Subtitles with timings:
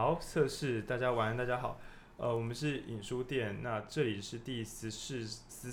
[0.00, 1.78] 好，测试，大家晚安，大家好。
[2.16, 5.70] 呃，我们是影书店，那这里是第十四十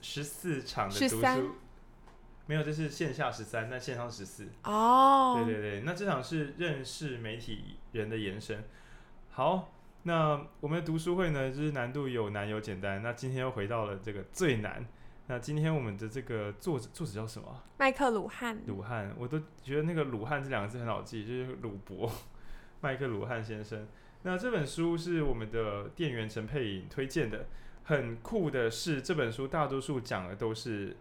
[0.00, 1.56] 十四场的读书，
[2.46, 4.48] 没有，这是线下十三，那线上十四。
[4.64, 8.64] 哦，对对对，那这场是认识媒体人的延伸。
[9.28, 9.70] 好，
[10.04, 13.02] 那我们的读书会呢，就是难度有难有简单。
[13.02, 14.86] 那今天又回到了这个最难。
[15.26, 17.62] 那今天我们的这个作者作者叫什么？
[17.76, 18.58] 麦克鲁汉。
[18.66, 22.10] 鲁汉，我都觉得那个鲁汉这两个字很好记，就是鲁伯，
[22.80, 23.86] 麦克鲁汉先生。
[24.22, 27.46] 那这本书是我们的店员陈佩颖推荐的。
[27.84, 30.96] 很酷的是，这本书大多数讲的都是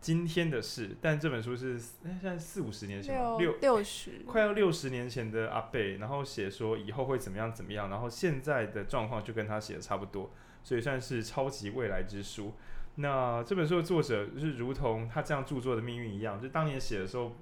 [0.00, 10.30] 今天的事，但这本书是现在四五十年前，六六十， 快要六十年前的阿贝，然后写说以后会怎么样怎么样，然后现在的状况就跟他写的差不多，
[10.62, 12.54] 所以算是超级未来之书。
[12.94, 17.36] 那这本书的作者就是如同他这样著作的命运一样，就当年写的时候。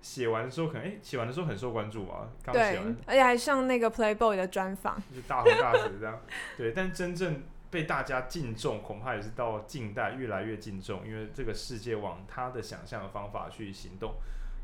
[0.00, 6.20] 写完的时候可能哎，写、欸、完的时候很受关注啊，刚写完，而且还上那个 Playboy 的专访，就大红大紫这样。
[6.56, 14.14] 对，但真正被大家敬重，恐怕也是到近代越来越敬重，因为这个世界往他的想象的方法去行动。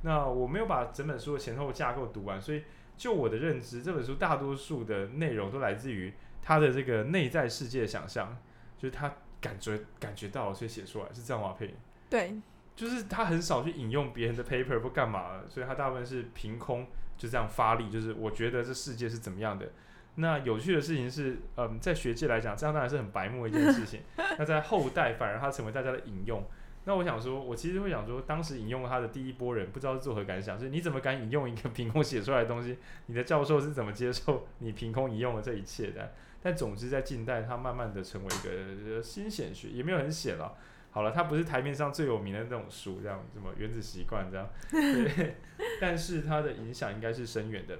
[0.02, 2.62] 那我没有把整本书的前后架构读完，所以
[2.96, 8.36] 就我的认知，这本书大多数的内容都来自于他的这个内在世界的想象，
[8.78, 11.56] 就是他感觉感觉到，所以写出来是这样吗？
[11.58, 11.74] 配
[12.08, 12.34] 对。
[12.76, 16.86] 就是他很少去引用别人的 paper 或干嘛，所以他大部分是凭空
[17.16, 17.90] 就这样发力。
[17.90, 19.70] 就是我觉得这世界是怎么样的。
[20.16, 24.00] 那有趣的事情是，嗯，在学界来讲，这样当然是很白目的一件事情。
[24.38, 26.44] 那在后代反而他成为大家的引用。
[26.84, 30.58] 那我想说，我其实会想说，当时引用他的第一波人，不知道是作何感想？
[30.58, 32.78] 就是你怎么敢引用一个凭空写出来的东西？
[33.06, 36.12] 你的教授是怎么接受你凭空引用了这一切的？
[36.42, 40.54] 但总之，在近代，他慢慢的成为一个新显学，也没有很显了。
[40.94, 45.34] 好了，它不是台面上最有名的那种书，这样什么原子习惯这样， 对，
[45.80, 47.76] 但是它的影响应该是深远的。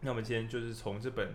[0.00, 1.34] 那我们今天就是从这本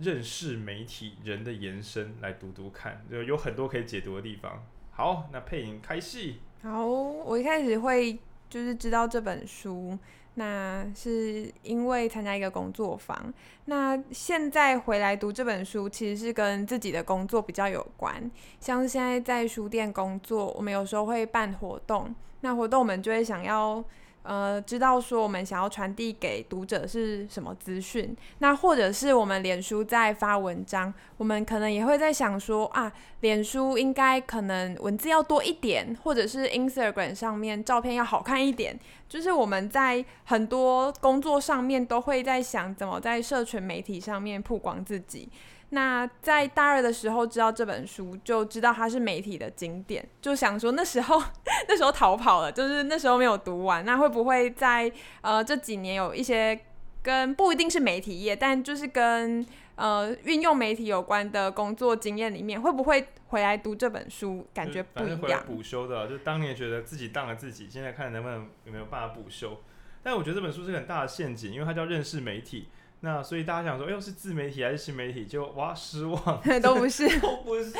[0.00, 4.62] 认识媒体人的延伸来读读看，就有很多可以解读的地方。
[4.90, 6.40] 好，那配音开戏。
[6.62, 8.18] 好，我一开始会
[8.50, 9.98] 就是知道这本书。
[10.34, 13.32] 那是因为参加一个工作坊，
[13.64, 18.30] 那现在回来读这本书，其实是跟自己的工作比较有关。
[18.60, 23.84] 像现在在书店工作，我们有时候会办活动，那活动我们就会想要。
[24.24, 32.90] 呃，知道说我们想要传递给读者是什么资讯，那或者是我们脸书在发文章，我们可能也会在想说啊，
[33.20, 45.28] 脸书应该可能文字要多一点，或者是 Instagram 上面照片要好看一点，就是我们在很多工作上面都会在想怎么在社群媒体上面曝光自己。
[45.74, 51.20] 那在大二的时候知道这本书，就知道它是媒体的经典，就想说那时候
[51.68, 53.84] 那时候逃跑了，就是那时候没有读完。
[53.84, 54.90] 那会不会在
[55.20, 56.58] 呃这几年有一些
[57.02, 64.46] 跟不一定是媒体业，但就是跟呃运用媒体有关的工作经验里面，会不会回来读这本书？
[64.54, 65.44] 感觉不一样。
[65.44, 69.60] 补修的，就当年觉得自己当了自己，现在看能不能有没有办法补修。
[70.04, 72.68] 但我觉得这本书是个很大的陷阱，因为它叫认识媒体。
[73.04, 75.26] 那所以大家想说，哎呦，是自媒体还是新媒体？
[75.26, 77.70] 就哇，失望， 都不是， 都不是。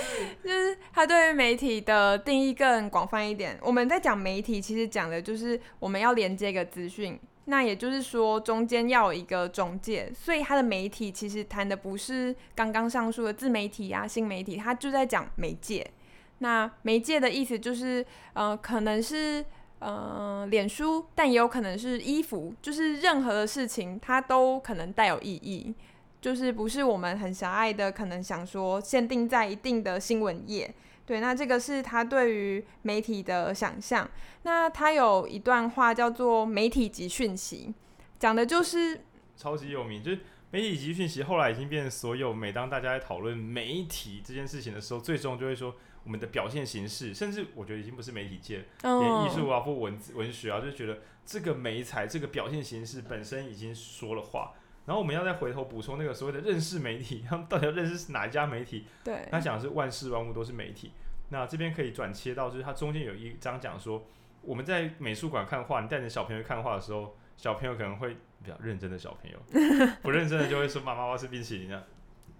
[0.44, 3.58] 就是他对于媒体的定义更广泛一点。
[3.62, 10.12] 我们在讲媒体，其实讲的就是我们要连接一个资讯，那也就是说中间要有一个中介。
[10.14, 15.90] 所以他的媒体其实谈的不是刚刚上述的自媒体啊、新媒体，他就在讲媒介。
[16.38, 18.04] 那媒介的意思就是，
[18.34, 19.42] 呃，可能是。
[19.84, 25.74] 呃，脸书，但也有可能是衣服，就是任何的事情，它都可能带有意义，
[26.22, 30.74] 就是不是我们很狭隘的，可能想说限定在一定的新闻页。
[31.04, 34.08] 对，那这个是他对于媒体的想象。
[34.44, 37.74] 那他有一段话叫做“媒体即讯息”，
[38.18, 39.02] 讲的就是
[39.36, 41.24] 超级有名，就是媒体即讯息。
[41.24, 45.74] 后来已经变成所有，每当大家在讨论媒体这件事情的时候，最终就会说。
[46.04, 49.02] 我们的表现形式，甚至我觉得已经不是媒体界，oh.
[49.02, 54.52] 连艺术啊或文字文学啊，就觉得这个媒材这个表现形式本身已经说了话。
[54.86, 58.84] 然后我们要再回头补充那个所谓的认识媒体， 他们到底要认识是哪一家媒体？
[59.02, 60.92] 对，他讲的是万事万物都是媒体。
[61.30, 64.06] 那这边可以转切到，就是它中间有一章讲说，
[64.42, 69.38] 我们在美术馆看画，你带着小朋友看画的时候，小朋友可能会比较认真的小朋友，
[70.02, 71.82] 不认真的就会说妈妈，我要吃冰淇淋啊。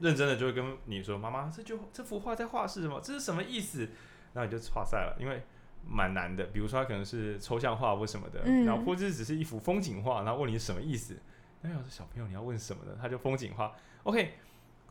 [0.01, 3.01] 认真的就会跟你说：“妈妈，这句这幅画在画是什么？
[3.01, 3.89] 这是什么意思？”
[4.35, 5.43] 然后你就画赛了，因为
[5.87, 6.45] 蛮难的。
[6.47, 11.17] 比如说，它可能是抽象画或什么的，嗯、然后或者只是一幅风景画，然后问你什么意思？
[11.63, 12.99] 哎呀，这小朋友你要问什么呢？
[13.01, 13.75] 他就风景画。
[14.03, 14.35] OK，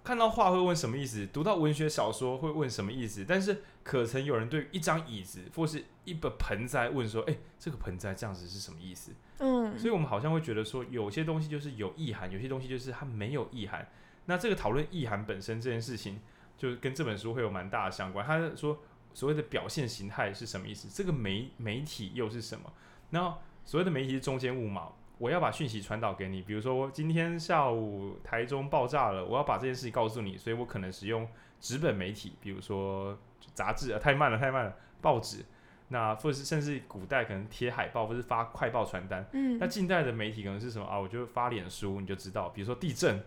[0.03, 1.27] 看到画会问什么意思？
[1.27, 3.25] 读到文学小说会问什么意思？
[3.27, 13.85] 但是可曾有人对一张椅子或是一个盆栽问说：“哎，这个盆栽这样子是什么意思？”嗯，嗯，所以我们好像会觉得说，有些东西就是有意涵，有些东西就是它没有意涵。
[14.25, 16.20] 那这个讨论意涵本身这件事情，
[16.58, 18.25] 就跟这本书会有蛮大的相关。
[18.25, 18.80] 他说
[19.14, 20.88] 所谓的表现形态是什么意思？
[20.88, 22.72] 这个媒媒体又是什么？
[23.10, 24.90] 那所谓的媒体是中间物嘛？
[25.18, 31.28] 我要把讯息传导给你，比如说今天下午台中爆炸了，我要把这件事情告诉你，所以我可能使用
[31.60, 33.18] 纸本媒体，比如说
[33.54, 35.46] 杂志啊，太慢了，太慢了，报纸。
[35.90, 39.25] 那或者是甚至古代可能贴海报，或是发快报传单。
[39.34, 40.98] 嗯，那近代的媒体可能是什么啊？
[40.98, 43.22] 我就发脸书，你就知道，比如说地震。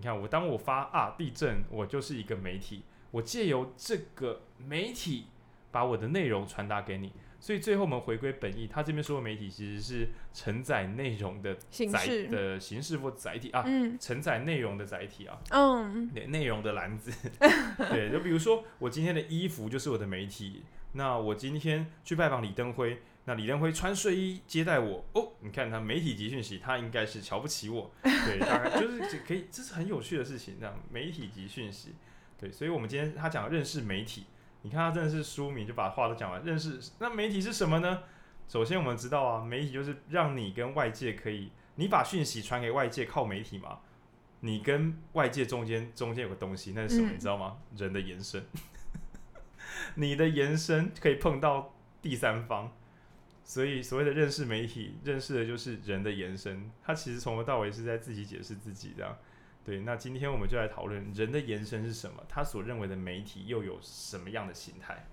[0.00, 5.26] 你看我当我发啊地震，我就是一个媒体，我借由这个媒体
[5.70, 7.12] 把我的内容传达给你。
[7.38, 17.12] 所以最后我们回归本意，他这边说的媒体其实是承载内容的载的形式或载体啊，嗯、承载内容的载体啊，嗯，对，内容的篮子，
[17.90, 20.62] 对，就比如说我今天的衣服就是我的媒体，
[20.92, 31.94] 那我今天去拜访李登辉，那李登辉穿睡衣接待我，哦，你看他媒体集讯息，他应该是瞧不起我， 对，大概就是可以，这是很有趣的事情，这样媒体集讯息，
[32.36, 34.26] 对，所以我们今天他讲认识媒体。
[34.62, 36.44] 你看他真的是书名，就把话都讲完。
[36.44, 38.02] 认识那媒体是什么呢？
[38.48, 43.78] 首先我们知道啊，媒体就是让你跟外界可以，你把讯息传给外界靠媒体嘛。
[44.40, 47.10] 你跟外界中间中间有个东西，那是什么？
[47.10, 47.58] 嗯、你知道吗？
[47.76, 48.44] 人的延伸。
[49.94, 51.72] 你的延伸可以碰到
[52.02, 52.72] 第三方，
[53.50, 56.70] 所以所谓的认识媒体，认识的就是人的延伸。
[56.86, 59.16] 他其实从头到尾是在自己解释自己这样。
[59.64, 62.22] 对，那今天我们就来讨论人的延伸是什么？
[62.28, 65.04] 他所认为的媒体又有什么样的形态？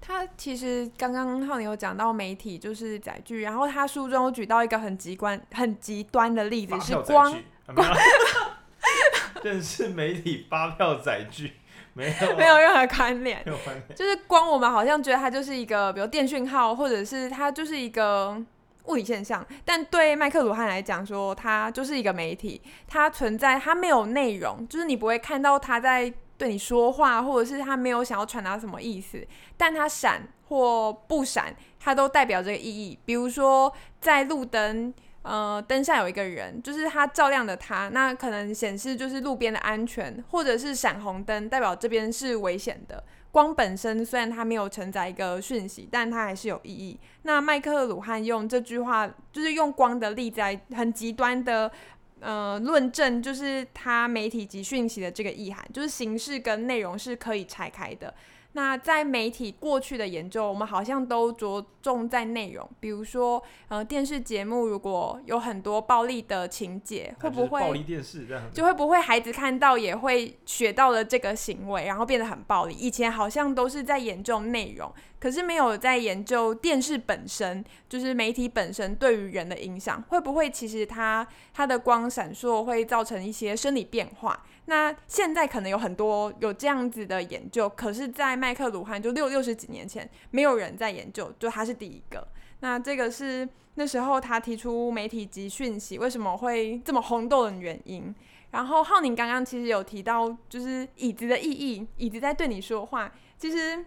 [0.00, 7.40] 他其实刚刚浩宁有讲到媒体就是载具，然后他书中举到一个很极端、很极端的例子是光，
[9.44, 11.52] 认识媒体发票载具
[11.94, 18.44] 没有没有任何关联，没有关联，就是光我们好像觉得它就是一个，比如电讯号，或者是它就是一个。
[18.86, 29.26] 物理现象，但对麦克鲁汉来讲说，它就是一个媒体，它存在，它没有内容，就是你不会看到它在对你说话，或者是它没有想要传达什么意思，
[29.56, 32.98] 但它闪或不闪，它都代表这个意义。
[33.06, 34.92] 比如说，在路灯，
[35.24, 43.02] 呃，灯下有一个人，就是它照亮的他，那可能显示就是路边的安全，或者是闪红灯，代表这边是危险的。
[43.30, 47.00] 光本身虽然它没有承载一个讯息，但它还是有意义。
[47.22, 50.40] 那麦克鲁汉用这句话，就是用光的例子
[50.76, 51.72] 很极端的
[52.20, 58.12] 呃论证，就是它媒体及讯息的这个意涵，就是形式跟内容是可以拆开的。
[58.56, 68.44] 那在媒体过去的研究，我们好像都着重在内容，比如说，呃，电视节目如果有很多暴力的情节，会不会暴力电视这样？
[68.52, 72.74] 就会不会孩子看到也会学到了这个行为，然后变得很暴力？
[72.74, 74.92] 以前好像都是在研究内容，
[75.24, 84.44] 可是没有在研究电视本身，就是媒体本身对于人的影响，会不会其实它它的光闪烁会造成一些生理变化？
[84.66, 92.28] 那现在可能有很多有这样子的研究，可是，在麦克鲁汉就六六十几年前，没有人在研究，就他是第一个。
[92.60, 98.14] 那这个是那时候他提出媒体及讯息为什么会这么轰动的原因。
[98.50, 103.10] 然后浩宁刚刚其实有提到，就是椅子的意义，椅子在对你说话。
[103.38, 103.84] 其实，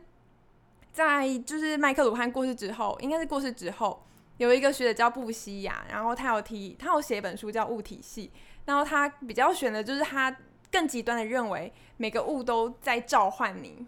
[0.97, 4.05] 在就是麦克鲁汉过世之后，应该是过世之后，
[4.37, 8.31] 有一个学者叫布西亚，然后他有提，他有写一本书叫《物体系》，
[8.65, 10.35] 然后他比较选的就是他。
[10.69, 13.87] 更极端的认为，每个物都在召唤你，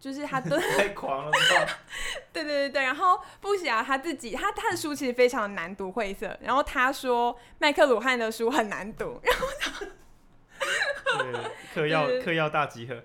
[0.00, 1.38] 就是他都 太狂了吧？
[2.32, 9.86] 对对对对，然后布西亚他自己，他他的书其实非常难读晦涩，然后他说麦克鲁汉的书很难读，然后他
[11.18, 11.32] 对
[11.74, 13.02] 嗑药 嗑药大集合。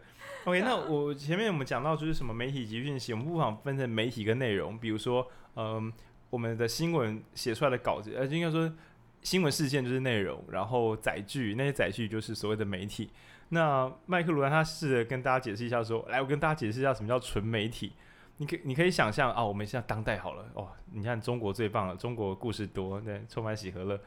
[0.49, 5.25] OK，那我前面我们讲到就是什么媒体及讯息，我们不妨分成媒体跟内容，比如说
[5.55, 5.91] 嗯，
[6.29, 8.71] 我们的新闻写出来的稿子，呃，应该说。
[9.21, 13.09] 新闻事件就是内容，然后载具那些载具就是所谓的媒体。
[13.49, 17.91] 那麦克罗兰他试着跟大家解释一下说，说来我跟大家解释一下什么叫纯媒体。
[18.37, 23.99] 你可你可以想象啊，我们现在当代好了哦，你看中国最棒了，中国故事多，对，充满喜和乐。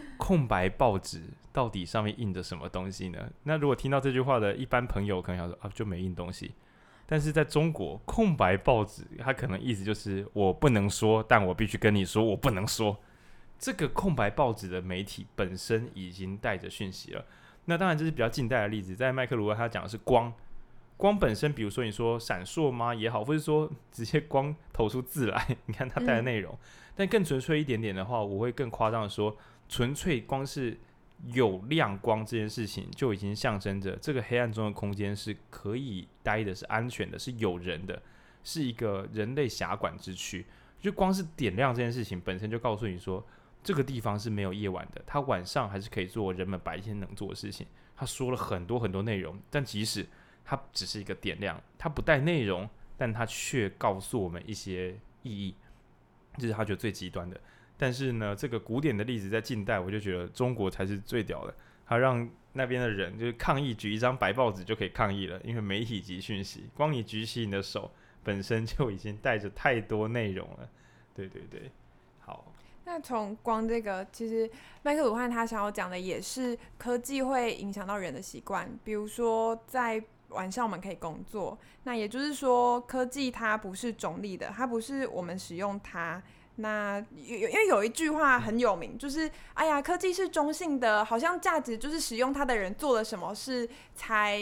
[0.18, 1.22] 空白报纸
[1.52, 3.30] 到底上面印着什么东西呢？
[3.44, 6.52] 那如果听到这句话的一般朋友可能想说啊，就没印东西。
[7.06, 12.96] 但是在中国，空白报纸它可能意思就是我不能说，但我必须跟你说，我不能说。
[13.58, 17.24] 这个空白报纸的媒体本身已经带着讯息了。
[17.66, 20.32] 那当然这是比较近代的例子，在麦克鲁汉他讲的是光，
[20.96, 26.58] 光本身，比如说你说闪烁吗也好，或者说直接光投出字来，你看它带的内容。
[26.96, 29.36] 但更纯粹一点点的话，我会更夸张的说，
[29.72, 30.78] 纯粹光是
[31.32, 38.02] 有亮光这件事情，就已经象征着这个黑暗中的空间是可以待的，是安全的，是有人的，
[38.44, 40.44] 是一个人类辖管之区。
[40.78, 43.24] 就光是点亮这件事情本身就告诉你说。
[43.64, 47.64] 这个地方是没有夜晚的，它晚上还是可以做人们白天能做的事情。
[47.94, 50.04] 他说了很多很多内容，但即使
[50.44, 55.54] 它只是一个点亮，它不带内容，但它却告诉我们一些意义，
[56.38, 57.40] 这是他觉得最极端的。
[57.82, 61.52] 但是呢，这个古典的例子在近代，我就觉得中国才是最屌的。
[61.84, 67.90] 他让那边的人就是抗议，举一张白报纸就可以抗议了，因为媒体及讯息，光你举起你的手，
[68.22, 70.68] 本身就已经带着太多内容了。
[71.12, 71.72] 对对对，
[72.20, 72.52] 好。
[72.84, 74.48] 那从光这个，其实
[74.84, 86.22] 麦克鲁汉他想要讲的也是科技会影响到人的习惯，比如说在晚上我们可以工作，那也就是说科技它不是中立的，它不是我们使用它。
[86.56, 94.38] 那有因为有一句话很有名，就是哎呀，科技是中性的，好像价值就是使用它的人做了什么事才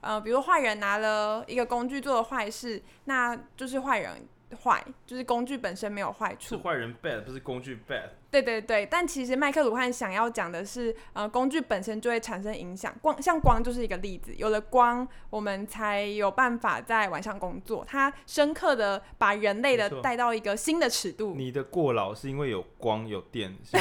[0.00, 4.28] 呃，比如坏人拿了一个工具做了坏事，那就是坏人。
[4.54, 8.10] 坏就是工具本身没有坏处，是坏人 bad 不是工具 bad。
[8.30, 12.92] 对对对，但其实麦克鲁汉想要讲的是，呃，工具本身就会产生影响。
[13.00, 17.84] 光像光就是一个例子，有了光，我们才有办法在晚上工作。
[17.86, 21.34] 它深刻的把人类的带到一个新的尺度。
[21.36, 23.78] 你的过劳是因为有光有电， 就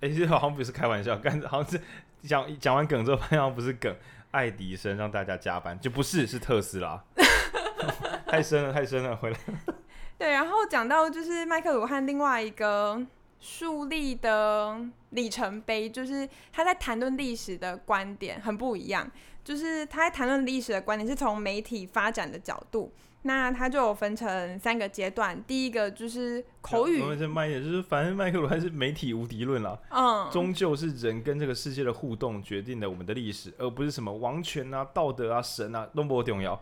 [0.00, 1.80] 哎，这、欸、好像不是开玩笑，刚好像是
[2.22, 3.94] 讲讲完梗之后，发现不是梗。
[4.32, 7.00] 爱迪生让大家加班，就不是是特斯拉。
[8.26, 9.36] 太深了，太深了，回来。
[10.18, 13.04] 对，然后讲到就是麦克鲁汉另外一个
[13.40, 19.10] 树立的里程碑，就是他在谈论历史的观点很不一样。
[19.42, 22.90] 就是他在谈论历史的观点是从媒体发展的角度，
[23.22, 25.38] 那他就有分成三个阶段。
[25.46, 29.78] 第一个就是口语，我们再慢一点，就是反正麦克鲁汉是媒体无敌论了。
[29.90, 36.58] 嗯，终究是人跟这个世界的互动决定了我们的历史，而不是什么王权啊、道德啊、神啊，都不重要。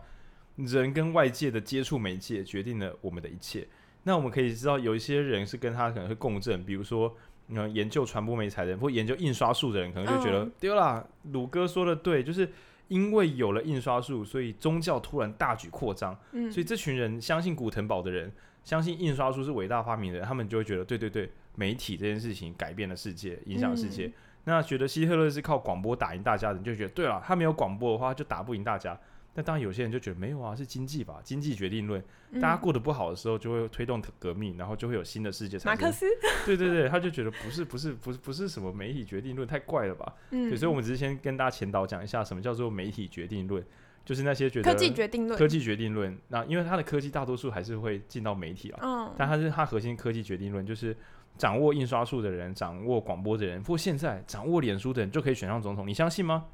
[0.55, 3.67] 人跟外界的接触媒介决定了我们的一切。
[4.03, 7.15] 那我们可以知道，有一些人是跟他可能会共振，比如说，
[7.47, 12.49] 嗯，研究传播媒材的人，或研究印刷术的人，可能就觉得，对啦，鲁哥说的对，就是
[12.89, 16.17] 因为有了印刷术，所以宗教突然大举扩张。
[16.33, 18.31] 嗯，所以这群人相信古腾堡的人，
[18.63, 24.11] 相信印刷术是伟大发明的人，他们就会觉得，对对对，媒体这件事情改变了世界，影响世界。
[24.43, 28.99] 那觉得希特勒是靠广播打赢大家的人，就觉得，对了，他没有广播的话，就打不赢大家。
[29.35, 32.03] 那当然，有些人就觉得没有啊，是经济吧，经济决定论。
[32.39, 35.85] 大家过得不好的时候，就会推动革命，然后就会有新的世界产生。
[35.85, 36.05] 马克思，
[36.45, 40.13] 对对对，他就觉得不是不是不是不是什么媒体决定论，太怪了吧？
[40.29, 43.63] 嗯，所以我们只是先跟大家前导讲一下，什么叫做媒体决定论，
[44.05, 46.15] 就是那些觉得科技决定论，科技决定论。
[46.27, 50.95] 那因为它的科技大多数还是会进到媒体了，嗯，但它是它核心科技决定论，就是
[51.39, 56.45] 掌握印刷术的人，掌握广播的人，或现在掌握脸书的人就可以选上总统，你相信吗？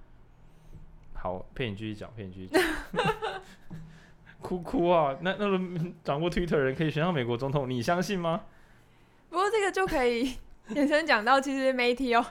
[1.22, 2.64] 好，骗你继续讲，骗你继续讲，
[4.42, 5.18] 哭哭啊！
[5.22, 5.60] 那那个
[6.04, 8.42] 掌握 Twitter 的人可以选上美国总统，你相信吗？
[9.30, 10.38] 不过这个就可以
[10.74, 12.26] 延伸讲到，其实媒体哦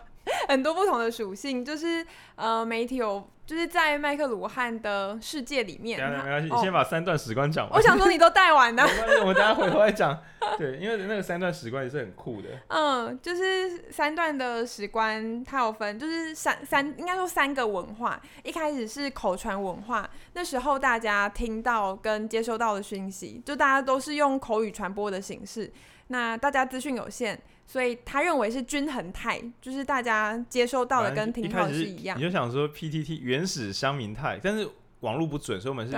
[0.49, 2.06] 很多不同的属性，就是
[2.37, 3.28] 呃，媒体有。
[3.49, 7.78] 就是在麦克鲁汉的世界里面，没关系，你先把三段史观讲完。
[7.78, 10.23] 我想说你都带完了，没关系，我们等下回头再讲。
[10.58, 12.50] 对，因为那个三段史观也是很酷的。
[12.66, 18.20] 嗯，就是三段的史观，它有分，就是三三，应该说三个文化。
[18.42, 25.73] 一开始是口传文化，那时候大家听到跟接收到的讯息，就大家都是用口语传播的形式。
[26.08, 27.40] 那大家资讯有限。
[27.69, 32.17] 所以他认为是均衡态，就是大家接收到的跟听到是一样。
[32.19, 34.67] 你就想说 PTT 原始乡民态，但是
[35.01, 35.95] 网络不准，所以我们是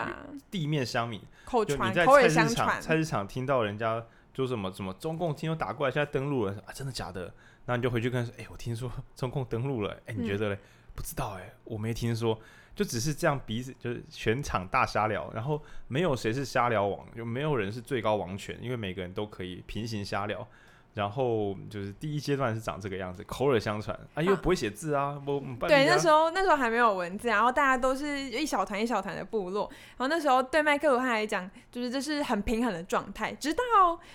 [0.50, 1.22] 地面乡民。
[1.44, 7.32] 口传，你在菜市场，菜市场听到人家说什么什么中共听说打过来，现在登陆了啊，真的假的？
[7.66, 10.56] 那你就回去跟他说，哎、欸，我听说中共登陆了，哎、欸，你觉得嘞？
[10.56, 10.58] 嗯、
[10.96, 12.36] 不知道哎、欸，我没听说，
[12.74, 20.44] 就只是这样彼此就是全场大瞎聊，然后没有谁是瞎聊王，就没有人是最高王权，因为每个人都可以平行瞎聊。
[20.94, 33.62] 然后就是第一阶段是长这个样子，口耳相传啊，又不会写字啊，我、啊，对，那时候那时候还没有文字，然后大家都是一小团一小团的部落，然后那时候对麦克鲁汉来讲，就是这是很平衡的状态，直到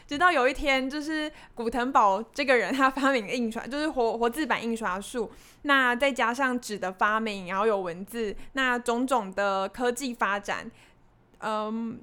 [0.06, 10.70] 直到有一天，就是古腾堡这个人他发明印刷，就是活活字版印刷术，那再加上纸的发明，然后有文字，那种种的科技发展，
[11.40, 12.00] 嗯。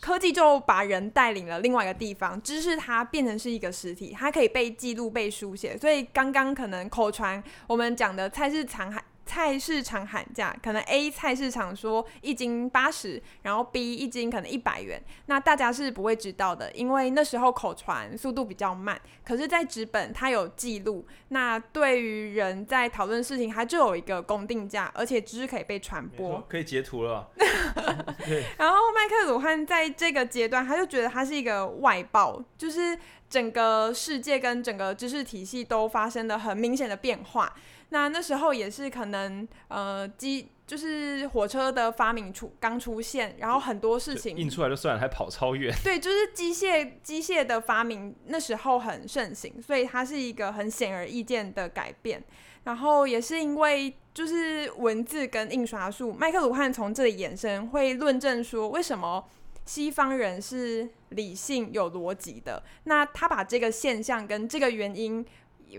[0.00, 5.78] 科技就把人带领了另外一个地方，知识它变成是一个实体，它可以被记录、被书写。
[5.78, 19.00] 所以刚刚可能口传我们讲的菜市场还菜市场喊价，可能 A 菜市场说一斤八十，然后 B 一斤可能一百元，那大家是不会知道的，因为那时候口传速度比较慢。
[19.24, 27.30] 可是，在纸本它有记录，那对于人在讨论事情，它就有一个公定价，而且知识可以被传播，可以截图了。
[28.58, 37.52] 然后麦克鲁汉在这个阶段，他就觉得他是一个外爆，就是整个世界跟整个知识体系都发生了很明显的变化。
[37.94, 45.72] 那那时候也是可能，呃，机就是火车的发明出刚出现，然后很多事情印出来就算了，还跑超远。
[45.84, 52.20] 对，就是机械机械的发明那时候很盛行，所以它是一个很显而易见的改变。
[52.64, 59.24] 然后也是因为就是文字跟印刷术，麦克鲁汉从这里延伸会论证说，为什么
[59.66, 62.60] 西方人是理性有逻辑的？
[62.84, 65.24] 那他把这个现象跟这个原因。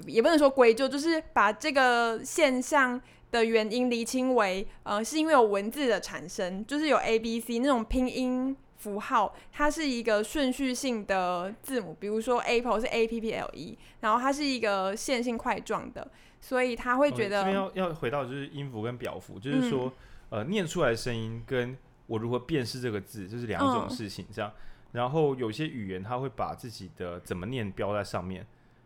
[0.07, 2.99] 也不能说归咎，就是把这个现象
[3.31, 16.07] 的原因厘清为，呃，是因为有文字的产生，就是有 A B C 那种拼音符号，它是一个顺序性的字母，比如说 Apple 是 A P P L E，然后它是一个线性块状的，
[16.39, 17.43] 所以他会觉得。
[17.43, 19.91] 这边要要回到就是音符跟表符，就是说，
[20.29, 21.75] 嗯、呃，念出来的声音跟
[22.07, 24.51] 我如何辨识这个字，这、就是两种事情，这样。
[24.51, 24.61] 嗯、
[24.93, 28.45] 然后有些语言它会把自己的怎么念标在上面。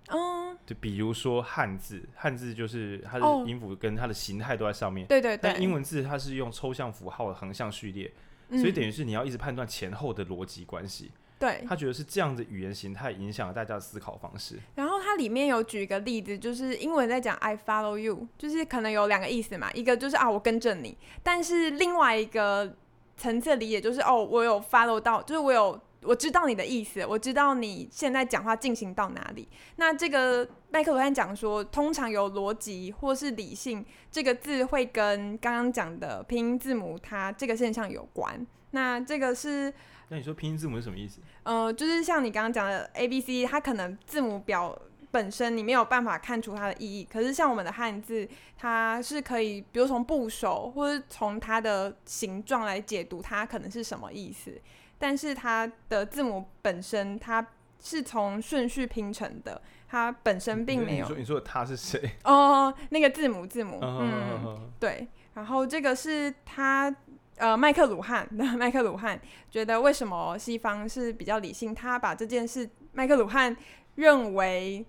[0.10, 5.08] 嗯，就比如说汉字，汉字就是它的音符跟它的形态都在上面。
[5.08, 5.40] 对对对。
[5.42, 8.12] 但英文字它是用抽象符号的横向序列，
[8.52, 11.12] 所以等于是你要一直判断前后的逻辑关系。
[11.38, 11.64] 对。
[11.68, 14.60] 他觉得是这样的语言形态影响了大家的思考方式。
[14.76, 22.76] 然后它里面有举一个例子，就是英文在讲 I follow you，就是可能有两个意思嘛，一个就是啊我跟着你，但是另外一个
[23.16, 25.80] 层次的理解就是哦我有 follow 到，就是我有。
[26.04, 29.48] 我知道你的意思，我知道你现在讲话进行到哪里。
[29.76, 38.48] 那这个麦克罗汉讲说，通常有逻辑或是理性这个字会跟刚刚讲的拼音字母它这个现象有关。
[38.72, 39.74] 那这个是，
[40.08, 41.20] 那你说拼音字母是什么意思？
[41.44, 44.80] 呃，就是像你刚刚讲的 A B C，它可能字母表
[45.12, 48.26] 本身你没有办法看出它的意义，可是像我们的汉字，
[48.56, 54.56] 它是可以，比如从部首或者从它的形状来解读它可能是什么意思。
[55.00, 57.46] 但是它的字母本身，它
[57.82, 61.06] 是从顺序拼成的，它本身并没有。
[61.06, 62.12] 你说，你说他是谁？
[62.26, 64.12] 哦，那个字母，字母，嗯，
[64.46, 65.08] 嗯对。
[65.36, 66.94] 然后这个是他，
[67.38, 69.18] 呃，麦克鲁汉， 麦克鲁汉
[69.50, 71.74] 觉得为什么西方是比较理性？
[71.74, 73.56] 他把这件事，麦克鲁汉
[73.96, 74.86] 认为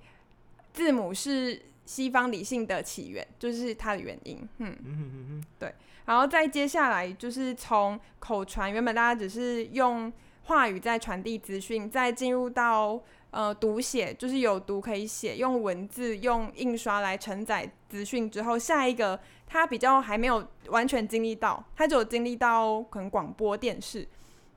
[0.73, 4.39] 字母是西方理性的起源，就是他的原因。
[4.59, 5.73] 嗯嗯嗯嗯，对。
[6.11, 24.05] 然后再接下来就是从口传，原本大家只是用话语在传递资讯，再进入到呃读写，就是有读可以写，用文字用印刷来承载资讯之后，下一个他比较还没有完全经历到，他只有经历到可能广播电视，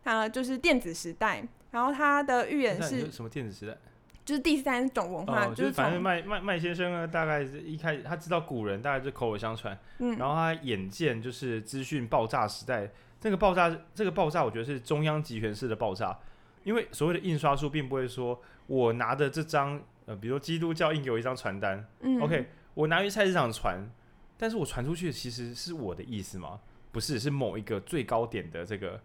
[0.06, 1.48] 啊，就是电子时代。
[1.70, 3.78] 然后他的预言是什么电子时代？
[4.26, 16.18] 就是第三种文化，哦、就是反正麦麦麦先生呢，大概是一开始他知道古人大概是口耳相传，嗯，然后他眼见就是资讯爆炸时代，这个爆炸这个爆炸，我觉得是中央集权式的爆炸，
[16.64, 23.90] 因为所谓的印刷术并不会说我拿的这张呃，比如说基督教印给我一张传单，嗯，OK，我拿去菜市场传，
[24.38, 26.60] 但是我传出去其实是我的意思吗？
[26.92, 29.02] 不是，是某一个最高点的这个。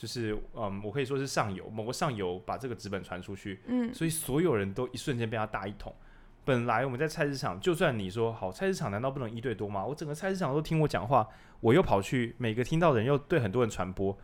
[0.00, 5.94] 就是嗯，我可以说是上游某个上游把这个纸本传出去，嗯，所以所有人都一瞬间被他大一统。
[6.42, 9.84] 本来我们在菜市场，就算你说好，菜市场难道不能一对多吗？
[9.84, 11.28] 我整个菜市场都听我讲话，
[11.60, 14.16] 我又跑去每个听到的人又对很多人传播，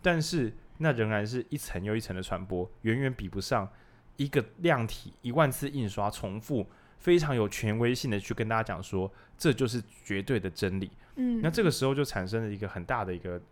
[0.00, 3.68] 但是那仍然是一层又一层的传播，远远比不上
[4.14, 6.64] 一个量体一万次印刷重复，
[7.00, 10.92] 非常有权威性的去跟大家讲说，这就是绝对的真理。
[11.16, 13.42] 嗯，那这个时候就产生了一个很大的一个。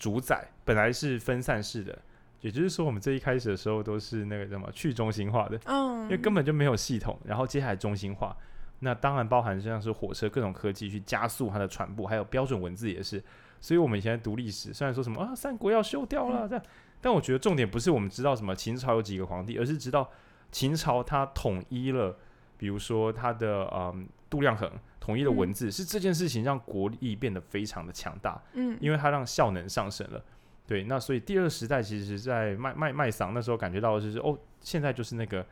[0.00, 1.96] 主宰本来是分散式的，
[2.40, 7.18] 也就是说，我们最一开始的时候都是那个什么去中心化的，嗯，因为根本就没有系统。
[7.24, 8.34] 然后接下来中心化，
[8.78, 13.22] 那当然包含像是火车各种科技去加速它的传播，还有标准文字也是。
[13.60, 16.64] 所以我们以前读历史，虽然说什么啊三国要修掉了这样，
[17.02, 20.10] 但我觉得重点不是我们知道什么秦朝有几个皇帝，而是知道
[20.50, 22.16] 秦朝它统一了，
[22.56, 24.70] 比如说它的嗯度量衡。
[25.00, 30.22] 统一的文字、嗯、是这件事情让国力变得非常的强大，嗯，因为它让效能上升了，
[30.66, 35.44] 对，那所以第二时代其实，在麦麦麦桑那时候感觉到的就是哦，现在就是那个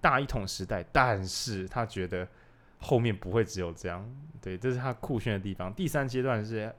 [0.00, 2.28] 大一统时代，但是他觉得
[2.78, 4.06] 后面不会只有这样，
[4.40, 5.72] 对，这是他酷炫的地方。
[5.72, 6.72] 第三阶段是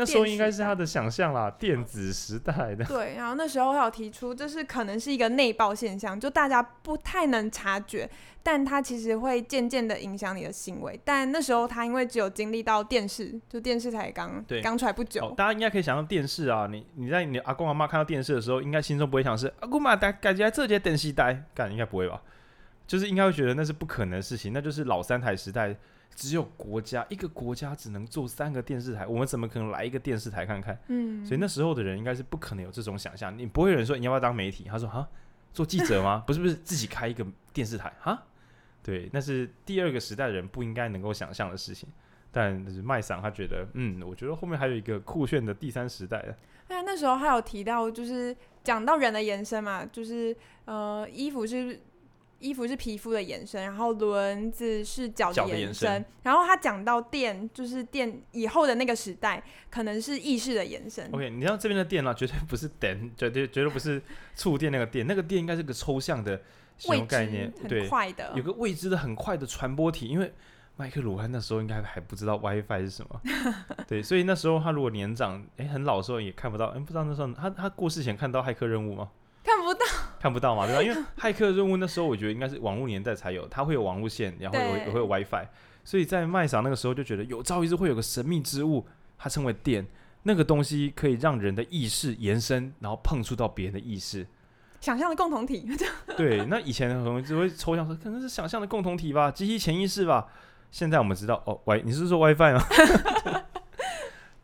[0.00, 2.84] 那时候应该是他的想象啦，电子时代的。
[2.84, 8.08] 对，然后那时候他有提出，这是可能是一个内爆现象，就大家不太能察觉，
[8.40, 10.98] 但它其实会渐渐的影响你的行为。
[11.04, 22.22] 但那时候他因为只有经历到电视，就电视才刚刚出来不久，哦，大家应该可以想象电视啊，你你在你阿公阿妈看到电视的时候，应该心中不会想是阿公妈，感觉这节电视台，干应该不会吧？
[22.86, 25.74] 就是应该会觉得那是不可能的事情，那就是老三台时代。
[26.18, 30.76] 只有国家一个国家只能做三个电视台，我们怎么可能来一个电视台看看？
[30.88, 33.38] 嗯，所以那时候的人应该是不可能有这种想象。
[33.38, 34.64] 你不会有人说你要不要当媒体？
[34.64, 35.08] 他说啊，
[35.54, 36.24] 做记者吗？
[36.26, 38.20] 不 是不是，自己开一个电视台哈？
[38.82, 41.88] 对，那是第二个时代的人不应该能够想象的事情。
[42.32, 46.36] 但是麦桑他觉得，嗯，我觉得后面还有一个酷炫的第三时代的。
[46.66, 51.80] 那那时候还有提到，就是讲到人的延伸嘛，就是呃，衣服是。
[52.38, 61.08] 衣服是皮肤的延伸，然后轮子是脚的延伸，然后他讲到电，就是电以后的那个时代，可能是意识的延伸。
[61.12, 64.00] OK，你知道这边的电呢、啊，绝对不是电，绝对绝对不是
[64.36, 66.40] 触电那个电，那个电应该是个抽象的
[66.76, 67.52] 什么概念？
[67.68, 70.32] 很快的，有个未知的很快的传播体，因为
[70.76, 73.20] 麦克鲁汉那时候应该还不知道 WiFi 是什么，
[73.88, 79.10] 对，所以那时候他如果年长，哎，很老的时候也看不到，哎，不知道那时候他他过世前看到骇客任务吗？
[79.42, 79.80] 看不到，
[80.20, 80.82] 看不到嘛，对吧？
[80.84, 85.46] 因为骇客任务那时候，我觉得应该是网络年代才有，它会有网络线，然后有也会有 WiFi，
[85.84, 89.86] 所以在麦场那个时候就觉得有朝一日会有个神秘之物，它称为电，
[90.24, 94.26] 那个东西可以让人的意识延伸，然后碰触到别人的意识，
[94.80, 95.66] 想象的共同体。
[96.16, 100.26] 对， 那以前很容易就会抽象说，可能是想象的共同体吧，集体潜意识吧。
[100.70, 102.62] 现在我们知道，哦，Y，你是说 WiFi 吗？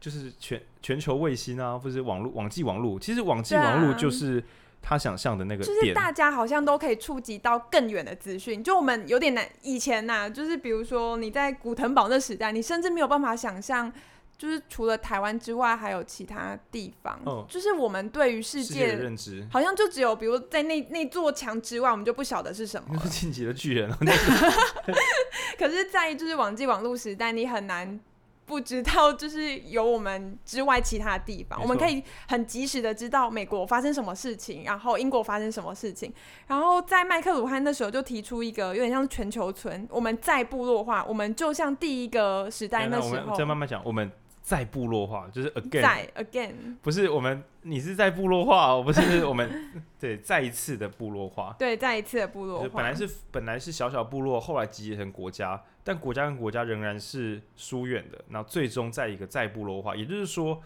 [0.00, 4.42] 就是全全球卫星啊，或者是网络网际网络，其实网际网络就是。
[4.86, 8.62] 他想象的那个，就是大家好像都可以触及到更远的资讯。
[8.62, 13.90] 就我们有点难，以前呐、啊，就是比如说你在古腾堡那时代，你甚至没有办法想象，
[14.36, 17.18] 就是除了台湾之外，还有其他地方。
[17.24, 23.00] 哦、就是我们对于世界的认知，好像就只有比如在那那座墙之外，我们就不晓得是什么。
[23.02, 23.90] 是进击的巨人。
[25.58, 27.98] 可是，在就是网际网络时代，你很难。
[28.46, 36.12] 不知道，就是有我们之外其他地方，我们可以很及时的知道美国发生什么事情，然后英国发生什么事情。
[36.46, 43.34] 然后在麦克鲁汉那时候就提出一个有点像全球村，我们再部落化，我们就像第一个时代那时候。
[43.34, 44.10] 再慢慢讲，我们
[44.42, 46.52] 再部落化，就是 again，再 again，
[46.82, 52.68] 不是我们，你是在部落化，哦，不是我们，对，再一次的部落化，对，再一次的部落化。
[52.74, 55.62] 本来是本来是小小部落，后来集结成国家。
[55.86, 60.62] 但国家跟国家仍然是疏远的，那最终在一个再部落化，也就是说，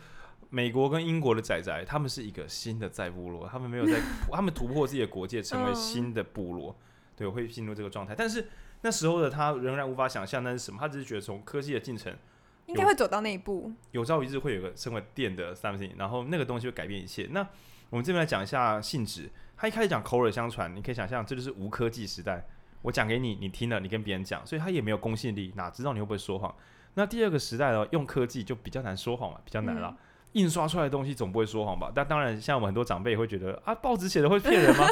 [0.48, 4.00] 美国跟英国的仔仔，他们是一个新的再部落，他们没有在，
[4.31, 6.74] 他们突破自己的国界，成为新的部落，
[7.16, 8.14] 对，会进入这个状态。
[8.16, 8.46] 但是
[8.83, 12.16] 那时候的他仍然无法想象那是什么，他只是觉得从科技的进程，
[12.66, 17.26] 应该会走到那一步，有朝一日会有个成为电的 something，然后那个东西会改变一切。
[17.33, 17.44] 那
[17.90, 22.46] 我们这边来讲一下性质，他一开始讲口耳相传，你可以想象这就是无科技时代。
[22.82, 26.54] 我讲给你，你听了，你跟别人讲，所以他也没有公信力，哪知道你会不会说谎？
[26.94, 29.88] 那第二个时代呢，用科技就比较难说谎嘛，比较难了。
[29.88, 29.96] 嗯、
[30.32, 31.92] 印刷出来的东西总不会说谎吧？
[31.94, 34.86] 但当然，像我们很多长辈也会觉得啊，报纸写的会骗人吗？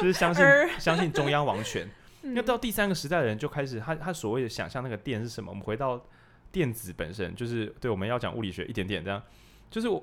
[0.00, 0.44] 就是相信
[0.78, 1.88] 相信中央王权。
[2.20, 5.50] 那、 嗯、到第三个时代的人就开始，他他所谓的想象那个电是什么？
[5.50, 6.04] 我们回到
[6.50, 9.22] 电子本身，就是对我们要讲物理学一点点这样，
[9.70, 10.02] 就是我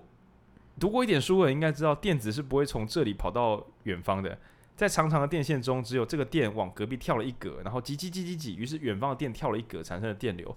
[0.79, 4.37] 读过一点书的人应该知道，电子是不会从这里跑到远方的。
[4.75, 10.55] 在长长的电线中，只有这个电往隔壁跳了一格，然后挤挤挤挤挤，于是远方的电跳了一格，产生了电流。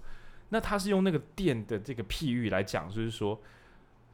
[0.49, 3.39] 那它是用那个电的这个譬喻来讲，就是说，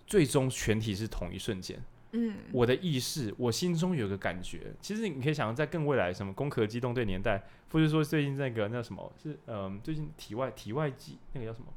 [0.05, 1.81] 最终全体是同一瞬间。
[2.11, 4.73] 嗯，我的意识，我心中有个感觉。
[4.81, 11.67] 其实你可以想象，在更未来什么攻壳机动队年代，或者说最近那个那什么是嗯、呃，最近体外体外机那个叫什么？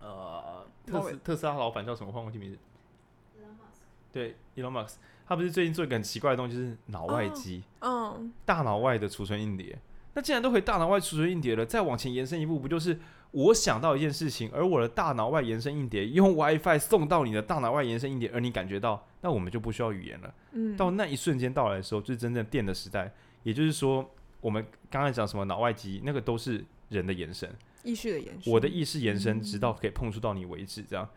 [0.00, 2.10] 呃，特斯特斯拉老板叫什么？
[2.10, 2.58] 换过去名字。
[3.38, 3.82] Elon Musk。
[4.12, 4.96] 对，Elon Musk。
[5.32, 8.20] 他不是最近做一个很奇怪的东西，就是脑外机，嗯，oh, oh.
[8.44, 9.78] 大脑外的储存硬碟。
[10.12, 20.34] 那既然都可以大脑外储存硬碟了，再往前延伸一步，不就是我想到一件事情，而我的大脑外延伸硬碟用 WiFi 送到你的大脑外延伸硬碟，而你感觉到，那我们就不需要语言了。
[20.52, 23.10] 嗯，到那一瞬间到来的时候，就是真正电的时代。
[23.42, 24.06] 也就是说，
[24.42, 27.50] 我们刚才讲什么脑外机，那个都是人的延伸，
[27.84, 30.82] 意识的延伸，我的意识延伸，直到可以碰触到你为止。
[30.82, 31.08] 这样，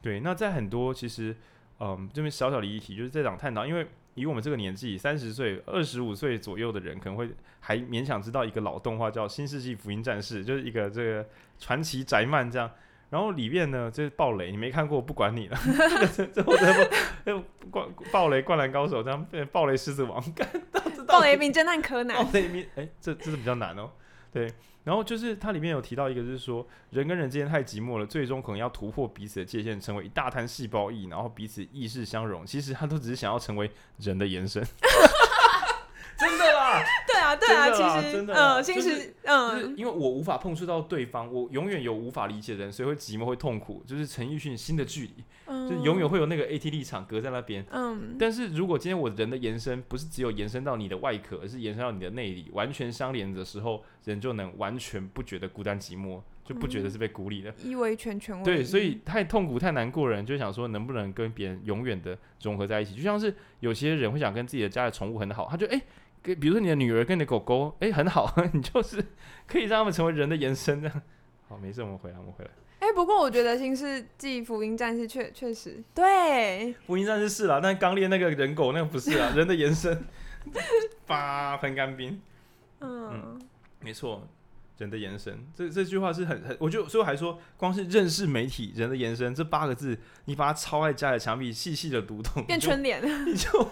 [0.00, 0.20] 对。
[0.20, 1.34] 那在很多其实。
[1.80, 7.28] 嗯，这边小小的议题就是在讲探讨，因为以我们这个年纪，三十岁、二十五岁左右的人，可能会
[7.60, 11.26] 还勉强知道一个老动画叫《新世纪福音战士》，就是一个这个
[11.58, 12.70] 传奇宅漫这样。
[13.10, 15.56] 然后里面呢，就是暴雷，你没看过不管你了。
[16.16, 16.90] 这这或者
[17.24, 20.20] 不暴暴雷灌篮高手这样，暴雷狮子王，
[21.06, 23.90] 暴雷名侦探柯南，暴雷名哎，这这是比较难哦。
[24.34, 32.44] 对，然后就是它里面有提到一个，就是说人跟人之间太寂寞了，最终可能要突破彼此的界限，成为一大滩细胞液，然后彼此意识相融。
[32.44, 34.60] 其实他都只是想要成为人的延伸。
[36.18, 43.82] 真的啦， 对啊，对啊，其实，真的，嗯，其实，嗯，就是因为我无法碰触到对方，我永远有无法理解的人，所以会寂寞，会痛苦。
[43.86, 48.16] 就是陈奕迅新的距离，嗯，就永远会有那个 AT 立场隔在那边，嗯。
[48.18, 58.44] 但是如果今天我人的延伸不是只有延伸到你的外壳，而是延伸到你的内里，完全相连的时候，人就能完全不觉得孤单寂寞，就不觉得是被孤立的，一为全全为。
[58.44, 65.76] 对，所以太痛苦、太难过的人，就想说能不能跟别人永远的融合在一起，就像是有些人会想跟自己的家的宠物很好，他就哎。
[65.76, 65.82] 欸
[66.32, 69.04] 比如说你的女儿跟你的狗狗，哎、欸，很好， 你就是
[69.46, 71.02] 可以让他们成为人的延伸这样。
[71.48, 72.50] 好，没事，我们回来，我们回来。
[72.78, 76.72] 哎、欸，不过我觉得新世纪福音战士确确实对。
[76.86, 80.04] 福音战士是啦，但刚练那个人狗那个不是啊，人的延伸。
[81.06, 82.20] 八喷干冰。
[82.80, 83.40] 嗯，嗯
[83.80, 84.26] 没错，
[84.78, 93.70] 人的延伸，这这句话是很很，我就所以我还说，光是认识媒体，人的延伸这八个字，你把它抄在家里墙壁，细细的读懂，变春联，你就。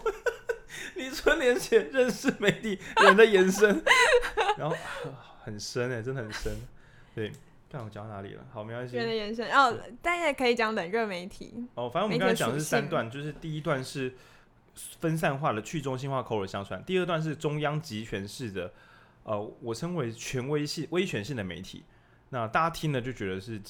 [0.97, 3.83] 你春联写认识媒体人的延伸，
[4.59, 4.77] 然后
[5.43, 6.57] 很深哎、欸，真的很深。
[7.15, 7.31] 对，
[7.71, 8.45] 看我讲到哪里了？
[8.53, 8.97] 好，没关系。
[8.97, 11.67] 人的延伸哦，大家也可以讲冷热媒体。
[11.75, 14.15] 哦，反正我们刚才讲的是三段，就是第一段是
[15.01, 18.73] 分散化的去中心化口耳相传，第二段是中央集权式的，
[19.25, 21.85] 呃，我称为权威性、威权性的媒体。
[22.31, 23.61] 那大家听了就觉得是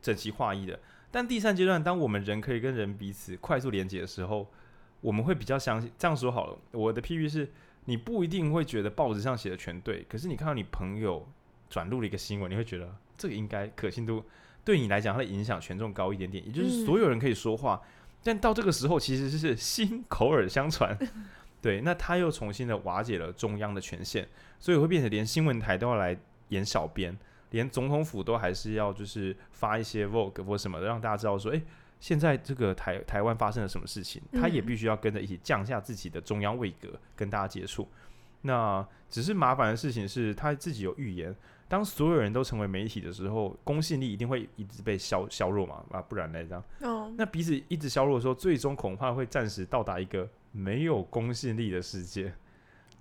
[0.00, 0.78] 整齐划一的，
[1.10, 4.48] 但第三阶段，当我们人可以跟人彼此快速连接的时候。
[5.04, 6.56] 我们会比较相信，这样说好了。
[6.72, 7.46] 我的譬喻是，
[7.84, 11.28] 你不一定会觉得报纸上写的全对，可是你看到你朋友
[11.68, 12.88] 转录了一个新闻，你会觉得
[13.18, 14.24] 这个应该可信度
[14.64, 16.42] 对你来讲，它的影响权重高一点点。
[16.46, 17.78] 也就是所有人可以说话，
[18.22, 20.96] 但到这个时候其实是心口耳相传，
[21.60, 24.26] 对，那他又重新的瓦解了中央的权限，
[24.58, 26.16] 所以会变成连新闻台都要来
[26.48, 27.14] 演小编，
[27.50, 31.62] 连总统府都还是要就是发一些 Vogue 或什么的，让大家知道说，诶。
[32.04, 37.88] 现在这个台台湾发生了什么事情，他也必须要跟着一起降下自己的中央位格，跟大家接触。
[38.42, 41.34] 那只是麻烦的事情是，他自己有预言，
[41.66, 45.82] 当所有人都成为媒体的时候，公信力一定会一直被削削弱嘛？
[45.92, 52.30] 啊，不然呢这样，那彼此一直削弱的时候，最终恐怕会暂时到达一个没有公信力的世界。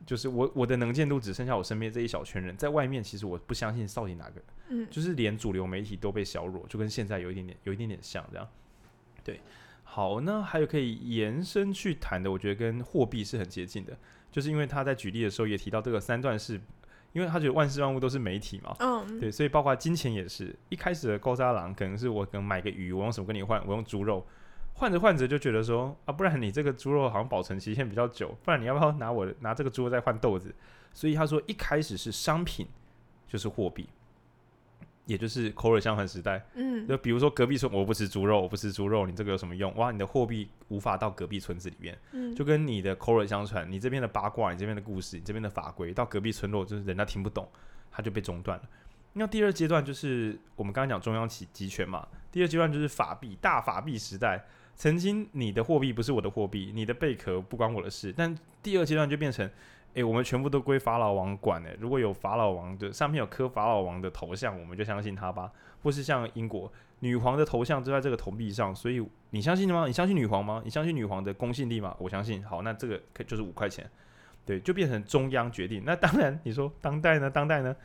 [0.05, 8.47] 就是我我的能见度只剩下我身边这一小圈人，在外面其实我不相信到底哪个，嗯，就是连主流媒体都被削弱，就跟现在有一点点有一点点像这样。
[9.23, 9.39] 对，
[9.83, 13.97] 好，那还有可以延伸去谈的，我觉得跟货币是很接近的，
[14.31, 16.59] 就是因为他在举例的时候也提到这个三段式，
[17.13, 23.61] 因为他觉得万事万物都是媒体嘛，嗯，对，所以包括金钱也是，一开始的高渣郎可能是我可能买个鱼，我用什么跟你换？
[23.65, 24.25] 我用猪肉，
[24.73, 30.53] 换着换着就觉得说啊，不然你这个猪肉好像保存期限比较久，不然你要不要拿我拿这个猪肉再换豆子？
[30.91, 32.67] 所以他说一开始是商品
[33.27, 33.87] 就是货币。
[35.05, 39.73] 也就是口耳相传时代，嗯，就比如说隔壁村我不吃猪肉，我不吃猪肉，你这个有什么用？
[39.75, 47.45] 哇，你的货币无法到隔壁村子里面，嗯，就跟你的口耳相传，你这边的八卦，你这边的故事，你这边的法规，到隔壁村落就是人家听不懂，
[47.91, 48.63] 它就被中断了。
[49.13, 59.49] 那第二阶段就是我们刚刚讲中央集集权嘛，第二阶段就是法币大法币时代，曾经你的货币不是我的货币，你的贝壳不关我的事，但第二阶段就变成。
[59.93, 65.51] 诶、我们全部都归法老王管诶，如果有法老王的上面有刻法老王的头像，我们就相信他吧。
[65.83, 69.85] 或是像英国女皇的头像就在这个铜币上，所以你相信吗？
[69.85, 70.61] 你相信女皇吗？
[70.63, 71.93] 你相信女皇的公信力吗？
[71.99, 72.41] 我相信。
[72.45, 73.85] 好，那这个可就是五块钱，
[74.45, 75.83] 对，就变成中央决定。
[75.85, 77.29] 那当然，你说当代呢？
[77.29, 77.75] 当代呢？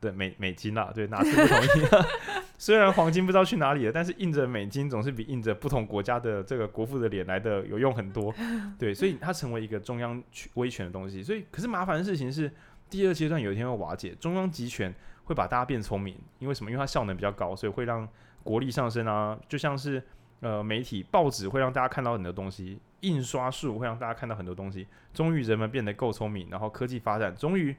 [0.00, 1.68] 对，美美金啦，对，哪次不同意？
[2.58, 8.32] 虽然黄金不知道去哪里了，但是印着美金总是比印着不同国家的这个国父的脸来的有用很多。
[8.78, 10.22] 对，所以它成为一个中央
[10.54, 11.22] 威权的东西。
[11.22, 12.50] 所以，可是麻烦的事情是，
[12.88, 16.16] 第二阶段有一天会瓦解，中央集权会把大家变聪明。
[16.38, 16.70] 因为什么？
[16.70, 18.08] 因为它效能比较高，所以会让
[18.44, 19.36] 国力上升啊。
[19.48, 20.00] 就像是
[20.40, 24.86] 呃，媒体报纸会让大家看到很多东西，印刷术会让大家看到很多东西。
[25.12, 27.74] 终于人们变得够聪明，然后科技发展，终于。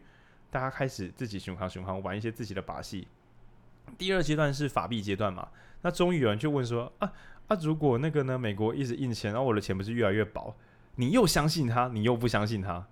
[0.53, 3.07] 大家开始自己巡航巡航玩一些自己的把戏。
[3.97, 5.47] 第二阶段是法币阶段嘛？
[5.81, 7.11] 那终于有人就问说啊
[7.47, 8.37] 啊，如果那个呢？
[8.37, 10.55] 美国一直印钱，然后我的钱不是越来越薄？
[10.97, 12.85] 你又相信他，你又不相信他？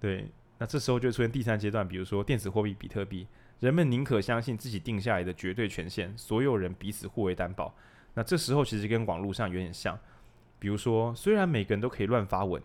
[0.00, 3.26] 对，那这时候就出现第三阶段，比如说电子货币比特币，
[3.60, 7.74] 人们宁可相信自己定下来的绝对权限，所有人彼此互为担保。
[8.14, 9.98] 那这时候其实跟网络上有点像，
[10.58, 12.62] 比如说虽然每个人都可以乱发文，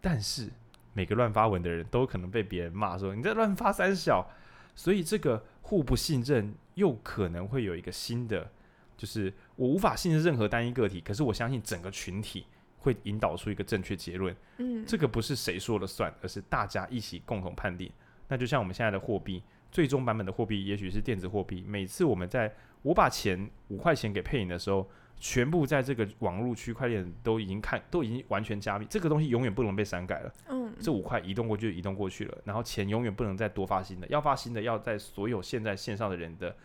[0.00, 0.50] 但是。
[0.98, 4.28] 每个乱发文的人都可能被别人骂说你在乱发三小，
[4.74, 8.50] 所以这个互不信任又可能会有一个新的，
[8.96, 12.46] 就是我无法信任任何单一个体，可是我相信整个群体
[12.78, 14.34] 会引导出一个正确结论。
[14.56, 17.88] 嗯，这个不是谁说了算，而是大家一起共同判定。
[18.26, 21.62] 那就像我们现在的货币，最终版本的货币也许是电子货币。
[21.64, 30.32] 每次我们在我把钱五块钱给配你的时候，全部在这个网络区块链都已经看都已经完全加密，这个东西永远不能被删改了。
[30.48, 36.56] 嗯，这五块移动过去就移动过去了，然后钱永远不能再多发新的，要发新的要在所有现在线上的人的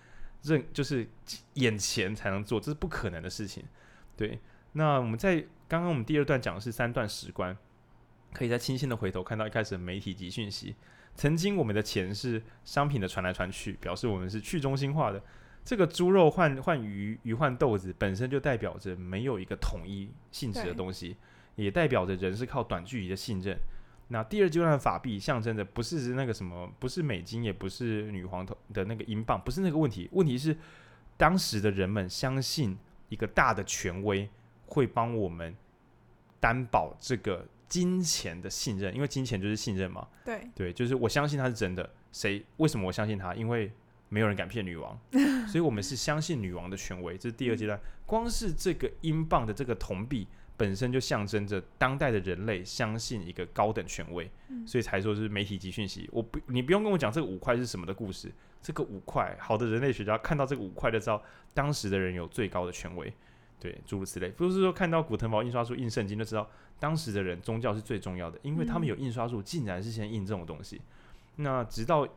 [0.43, 1.07] 认就是
[1.55, 3.63] 眼前才能做，这是不可能的事情。
[4.15, 4.39] 对，
[4.73, 7.57] 那我们在刚刚我们第二段讲的是三段史观，
[8.33, 10.75] 可以再清晰的回头看到一开始的媒体及讯息。
[11.15, 15.21] 曾经我们的钱是商品的传来传去，表示我们是去中心化的。
[15.65, 21.15] 这个猪肉换换鱼，鱼换豆子，本身就代表着没有一个统一性质的东西，
[21.55, 23.57] 也代表着人是靠短距离的信任。
[24.09, 30.09] 那第二阶段的法币象征着不是那个什么，不是美金，也不是女皇头的那个英镑，不是那个问题。
[30.11, 30.55] 问题是
[31.17, 32.77] 当时的人们相信
[33.09, 34.29] 一个大的权威
[34.65, 35.55] 会帮我们
[36.39, 40.05] 担保这个金钱的信任，因为金钱就是信任嘛。
[40.25, 41.89] 对对，就是我相信它是真的。
[42.11, 42.45] 谁？
[42.57, 43.33] 为什么我相信它？
[43.33, 43.71] 因为
[44.13, 44.95] 没有人敢骗女王，
[45.49, 47.17] 所以我们是相信女王的权威。
[47.17, 47.79] 这是第二阶段。
[48.05, 54.29] 光是这个英镑的这个铜币本身就象征着当代的人类相信一个高等权威，
[54.67, 56.07] 所以才说是媒体及讯息。
[56.11, 58.31] 我不，你不用跟我讲这个五块是什么的故事。
[58.61, 61.23] 这个五块，好的人类学家看到这个五块就知道
[61.55, 63.11] 当时的人有最高的权威。
[63.59, 64.29] 对，诸如此类。
[64.29, 66.47] 不是说看到古腾堡印刷术印圣经就知道
[66.79, 70.79] 当时的人宗教是最重要的，因为他们有印刷术，竟然是先印这种东西。
[71.37, 72.07] 那直到。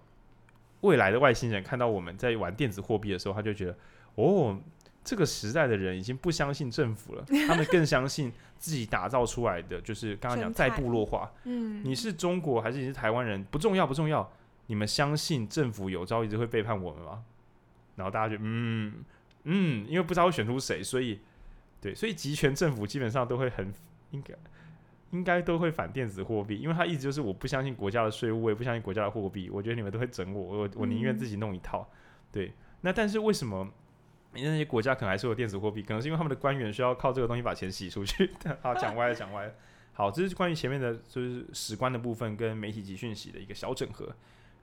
[0.82, 3.76] 未来的外星人看到我们在玩电子货币的时候，他就觉得，
[4.16, 4.58] 哦，
[5.02, 11.32] 这个时代的人已经不相信政府了， 他们更相信自己打造出来的，就是刚刚讲再部落化。
[11.44, 14.30] 嗯，你是中国还是你是台湾人不重要，不重要。
[14.66, 17.22] 你们相信政府有朝一日会背叛我们吗？
[17.94, 18.92] 然后大家就嗯
[19.44, 21.20] 嗯，因为不知道会选出谁，所以
[21.80, 23.72] 对，所以集权政府基本上都会很
[24.10, 24.34] 应该。
[25.10, 29.48] 应该都会反电子货币，因为他一直就是我不相信国家的税务，我也不相信国家的货币。
[29.48, 31.88] 我觉得你们都会整我，我我宁愿自己弄一套。
[32.32, 33.70] 对，那但是为什么
[34.32, 35.82] 那些国家可能还是有电子货币？
[35.82, 38.30] 可能是因为他们的官员需要靠这个东西把钱洗出去。
[38.60, 39.52] 好，讲歪了，讲歪了。
[39.92, 44.14] 好，这是关于前面的就是史观的部分跟媒体集讯息的一个小整合。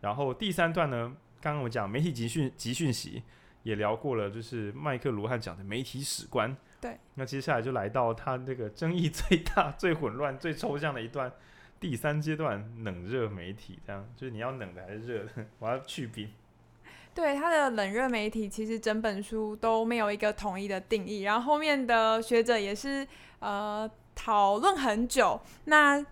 [0.02, 3.24] 然后第三段呢，刚刚我讲媒体集讯集讯息
[3.64, 6.56] 也聊过了，就是麦克卢汉讲的媒体史观。
[6.84, 11.32] 对，那接下来就来到他这个争议最大、最混乱、最抽象的一段，
[11.80, 15.46] 第三阶段冷热媒体，这样就是你要冷的还是热的？
[15.60, 16.30] 我要去冰。
[17.16, 23.08] 对，他的冷热媒体其实整本书都没有一个统一的定义，然后后面的学者也是
[23.40, 25.40] 呃讨论很久。
[25.64, 26.06] 那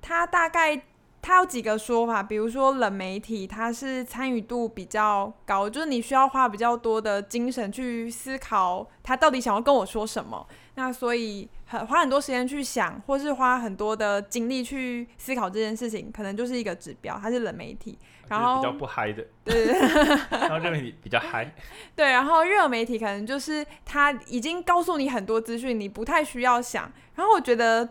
[0.00, 0.80] 他大概。
[1.26, 10.46] 它有几个说法，比如说冷媒体，它是参与度比较高，就是你需要花比较多的精神去思考，他到底想要跟我说什么。
[10.74, 17.18] 那所以很花很多时间去想，或是花很多的精力去思考这件事情，可能就是一个指标。
[17.18, 21.50] 它是冷媒体，然后比较不嗨的，对对对，然后热媒体比较嗨，
[21.96, 26.92] 对，然后热媒体可能就是他已经告诉你很多资讯，你不太需要想。
[27.14, 27.88] 然后我觉得。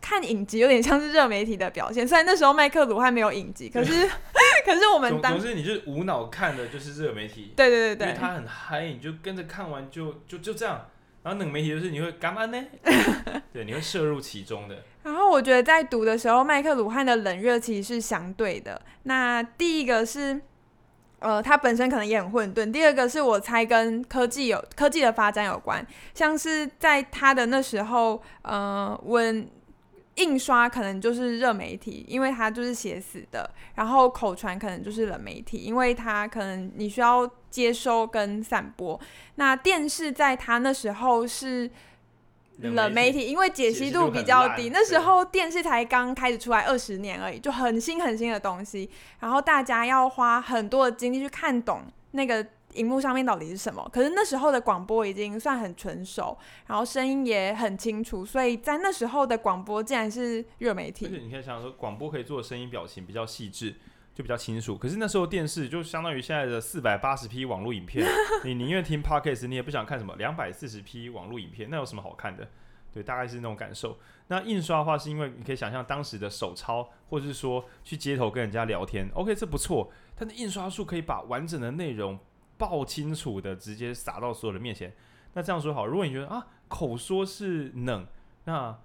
[0.00, 4.08] 看影集有点像是热媒体的表现，虽然那时候麦克鲁汉没有影集，可是
[4.64, 7.52] 可是我们当总之你就是无脑看的，就是热媒体。
[7.56, 10.86] 对对对对，因为他很嗨，你就跟着看完就就就这样。
[11.22, 12.64] 然后冷媒体就是你会干嘛呢？
[13.52, 14.76] 对，你会摄入其中的。
[15.02, 18.80] 然后我觉得在读的时候，麦克鲁汉的冷热其实是相对的。
[19.02, 20.40] 那第一个是，
[21.18, 25.84] 呃，他本身可能也很混沌；第二个是我猜跟科技有科技的发展有关，
[26.14, 29.46] 像是在他的那时候，呃，温。
[30.18, 39.00] 印刷可能就是热媒体，因为它就是写死的；然后口传可能就是冷媒体，因为它可能你需要接收跟散播。
[39.36, 41.70] 那电视在它那时候是
[42.58, 52.44] 冷媒体，因为解析度比较低，那时候电视才刚开始出来二十年而已，就很新很新的东西，然后大家要花很多的精力去看懂那个。
[52.78, 53.86] 荧幕上面到底是什么？
[53.92, 61.06] 可是那时候的广播已经算很成熟，然后声音也很清楚，所以在那时候的广播竟然是热媒体。
[61.06, 63.74] 而且你可以想想说，广播可以做声音表情比较细致，
[64.14, 64.78] 就比较清楚。
[64.78, 68.06] 可是那时候电视就相当于现在的四百八十 P 网络影片，
[68.44, 72.48] 你宁愿听 Podcast，你也不想看什么两百四十 P 网络影片，那有什么好看的？
[72.92, 73.98] 对，大概是那种感受。
[74.28, 79.90] 那印刷的话，是因为你可以想象当时的手抄，或者是说去街头跟人家聊天，OK，这不错。
[80.16, 82.18] 但是印刷术可以把完整的内容。
[82.58, 84.92] 爆清楚的直接撒到所有人面前，
[85.32, 88.06] 那这样说好，如果你觉得啊口说是冷，
[88.44, 88.76] 那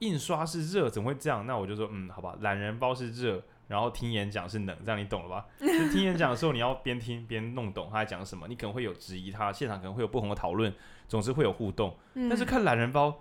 [0.00, 1.46] 印刷是热，怎么会这样？
[1.46, 5.46] 那我就说嗯，好吧，懒人包是热，然后听演讲是冷，这样你懂了吧？
[5.60, 10.72] 就听演讲的时候，你要边听边弄懂他在讲什么，你可能会有质疑他，现场可能会有不同的讨论，
[11.06, 11.96] 总之会有互动。
[12.14, 13.20] 但是看懒人包，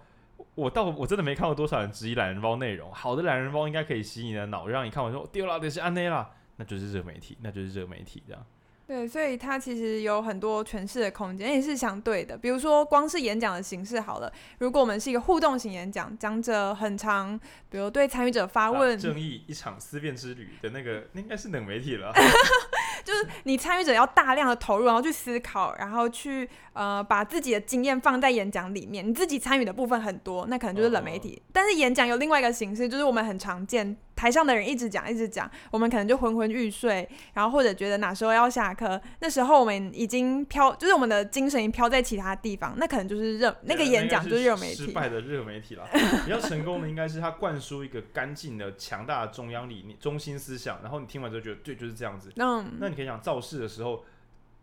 [0.55, 2.93] 我倒我真的没看过多少人质疑懒人包内容。
[2.93, 6.31] 好的懒人包应该可以吸引你的脑，让你看完说丢了，这是安内啦。
[6.57, 8.45] 那就是热媒体，那就是热媒体这样。
[8.87, 12.37] 对，所以它其实有很多诠释的空间，也是相对的。
[12.37, 17.37] 比如说，光是演讲的形式好了，如果我们是一个互动型演讲，讲者很长，
[17.69, 22.13] 比如对参与者发问，啊、正义一场思辨之旅的那个，那应该是冷媒体了。
[23.03, 31.41] 就是你参与者要大量的投入，然后去思考，然后去呃把自己的经验放在演讲里面，你自己参与的部分很多，那可能就是冷媒体。
[31.45, 33.97] 哦、但是演讲有另外一个形式，就是我们很常见。
[34.17, 45.87] 台上的人一直讲，一直讲，我们可能就昏昏欲睡，然后或者觉得哪时候要下课，那时候我们已经飘，就是我们的精神已经飘在其他地方，那可能就是热那个演讲就是热媒体，失败的热媒体了。
[46.25, 52.31] 比较成功的应该是他灌输一个干净的、强大的中央理念、中心思想，然后你听完之后觉得对，就是这样子。
[52.37, 54.03] 嗯，那你可以讲造势的时候，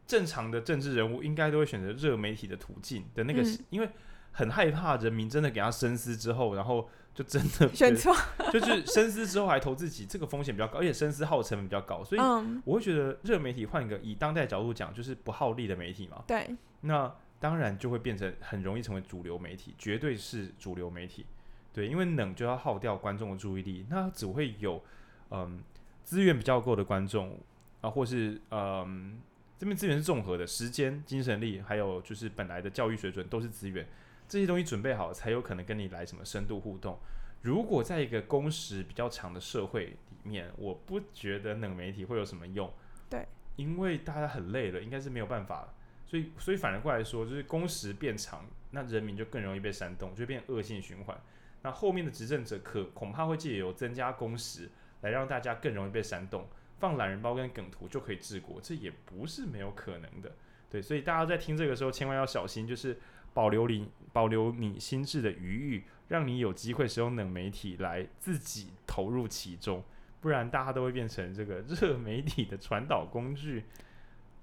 [0.04, 3.88] 正常的政治人物应该都会选择热媒体的途径的那个，嗯、因为
[4.32, 6.88] 很害怕人民真的给他深思之后，然后。
[7.14, 8.12] 就真的选错，
[8.52, 12.20] 就是深思之后还投自己，这个风险比较高，而且深思耗成本比较高， 所以
[12.64, 16.24] 我会觉得热媒体换一个以当代角度讲，就是不耗力的媒体嘛。
[16.26, 21.24] 对，那当然就会变成很容易成为主流媒体，绝对是主流媒体。
[21.72, 24.82] 对，因为冷就要耗掉观众的注意力，那只会有
[25.30, 25.62] 嗯
[26.02, 27.38] 资源比较够的观众
[27.80, 29.20] 啊，或是嗯
[29.58, 33.86] 这边资源是综合的，时间、精神力，还有就是本来的教育水准都是资源。
[34.28, 36.98] 这些东西准备好，才有可能跟你来什么深度互动。
[37.42, 42.72] 如果在一个工时比较长的社会里面，我不觉得冷媒体会有什么用。
[43.10, 45.74] 对，因为大家很累了，应该是没有办法。
[46.06, 51.20] 所以，所以反而过来说，就是工时变长，那人民就更容易被煽动，就变恶性循环。
[51.62, 54.70] 那后面的执政者可恐怕会借由增加工时，
[55.02, 56.48] 来让大家更容易被煽动，
[56.78, 60.32] 放懒人包跟梗图就可以治国，这也不是没有可能的。
[60.70, 62.98] 对，所以大家在听这个时候，千万要小心，就是。
[63.34, 69.82] 保留你保留你心智的余裕，让你有机会使用冷媒体来自己投入其中，
[70.20, 73.64] 不然大家都会变成这个 热媒体的传导工具，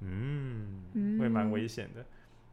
[0.01, 2.05] 嗯，会蛮危险的。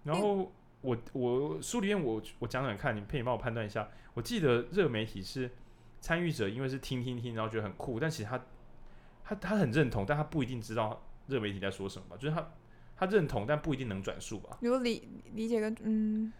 [0.04, 3.88] 然后我我书里面我我讲讲看，你可以帮我判断一下。
[4.14, 5.50] 我记得热媒体是
[6.00, 8.40] 参与者，因为是听听听，然后觉得很酷，但其实他
[9.24, 12.48] 他他很认同，但他不一定知道热媒体在说什么吧，就是他。
[12.98, 14.58] 他认同，但不一定能转述吧。
[14.60, 16.32] 如果理理解跟嗯，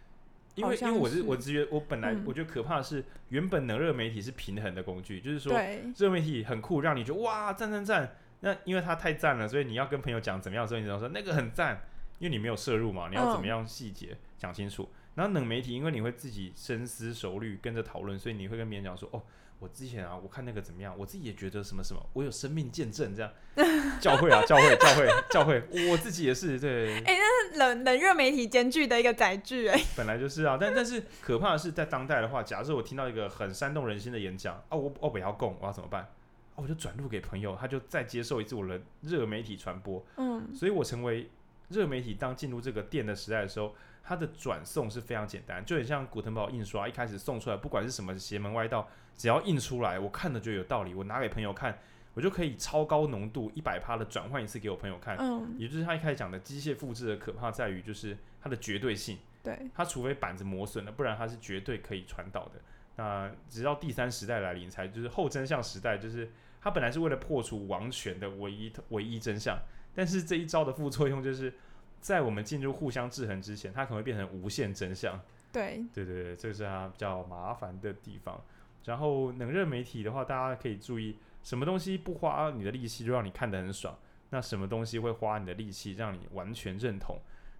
[0.56, 5.52] 因为因为我是我直觉，我本来我觉得可怕的是，原本冷热媒体是平衡的工具，嗯、就是说
[5.96, 8.16] 热媒体很酷，让你觉得哇赞赞赞。
[8.40, 11.80] 那因为它太赞了，所以你要跟朋友讲怎么样的时候，你只能说那个很赞，
[12.18, 14.82] 因为你没有摄入嘛，你要怎么样细节讲清楚。
[14.82, 19.22] 嗯、然后冷媒体，因为你会自己深思熟虑跟着讨论，所以你会跟别人讲说哦。
[19.60, 20.94] 我之前啊，我看那个怎么样？
[20.96, 23.30] 我自己也觉得什么什么，我有生命见证这样。
[24.00, 26.94] 教会啊，教会，教会，教会，我自己也是对。
[27.00, 29.80] 哎、欸，那是冷冷热媒体兼具的一个载具哎。
[29.96, 36.02] 本来就是啊，但但是可怕的是，在当代的话，假设我听到一个很煽动人心的演讲啊，我我不要供，我要怎么办？
[36.02, 36.08] 啊，
[36.54, 40.04] 我就转录给朋友，他就再接受一次我的热媒体传播。
[40.18, 41.28] 嗯，所以我成为
[41.70, 43.74] 热媒体，当进入这个电的时代的时候。
[44.02, 51.78] 它的转送是非常简单，就很像古腾堡印刷一开始送出来，不管是什么邪门歪道，只要印出来，我看了就有道理，我拿给朋友看，
[52.14, 55.16] 我就可以超高浓度一百趴的转换一次给我朋友看。
[55.18, 59.18] 嗯，也就是他一开始讲的机械复制的可怕在于，就是它的绝对性。
[59.42, 62.52] 对，它除非板子磨损了，不然它是绝对可以传导的。
[62.96, 66.30] 那直到第三时代来临，才就是后真相时代，就是
[66.62, 69.58] 它本来是为了破除王权的唯一唯一真相，
[69.94, 71.52] 但是这一招的副作用就是。
[72.00, 75.20] 在我们进入互相制衡之前，它可能会变成无限真相。
[75.52, 78.40] 对，对对对，这是它比较麻烦的地方。
[78.84, 83.98] 然后冷热媒体的话，大家可以注意，什么东西不花你的力气就让你看得很爽，
[84.30, 87.18] 那什么东西会花你的力气让你完全认同？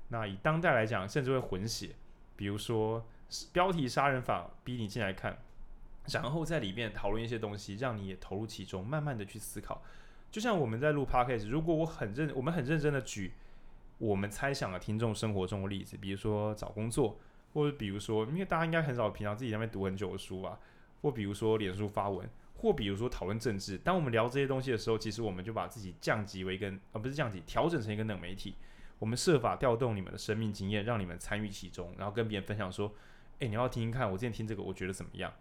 [0.08, 1.90] 那以当代来讲，甚至会混血，
[2.36, 3.04] 比如说
[3.52, 5.36] 标题杀人法逼你进来看，
[6.12, 9.82] 然后在里面讨论一些东西，让你也投入其中，慢慢的去思考。
[10.30, 13.32] 就像我们在录 Podcast，如果我很认，我们很认真的举。
[13.98, 17.18] 我们猜想的听众生活中的例子，比如说找工作，
[17.52, 20.58] 或者比如说，因为大家应该很少平常自己在那边读很久的书吧，
[21.02, 23.76] 或比如说脸书发文，或比如说讨论政治。
[23.78, 28.54] 当我们聊这些东西的时候，其实我们就把自己降级为一个，而不是降级，调整成一个冷媒体。
[29.00, 32.92] 我们设法调动你们的生命经验，让你们参与其中，然后跟别人分享说
[33.38, 35.32] ：“诶，你要听听看，我之前听这个，我觉得怎么样？”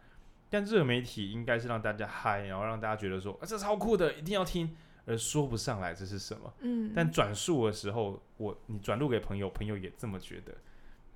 [0.49, 4.75] 但热媒体应该是让大家嗨，然后让大家觉得说：“啊，这超酷的，一定要听。”
[5.07, 10.53] 而说不上来这是什么，嗯，但转述的时候，我你转录给朋友，朋友也这么觉得，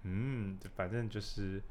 [0.03, 1.61] 嗯，反正就是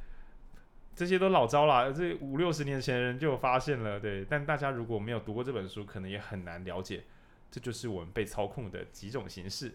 [0.95, 7.05] 这些都老招啦，这五六十年前人就有发现了，对，但大家如果没有读过这本书，可能也很难了解，
[7.51, 9.73] 这就是我们被操控的几种形式。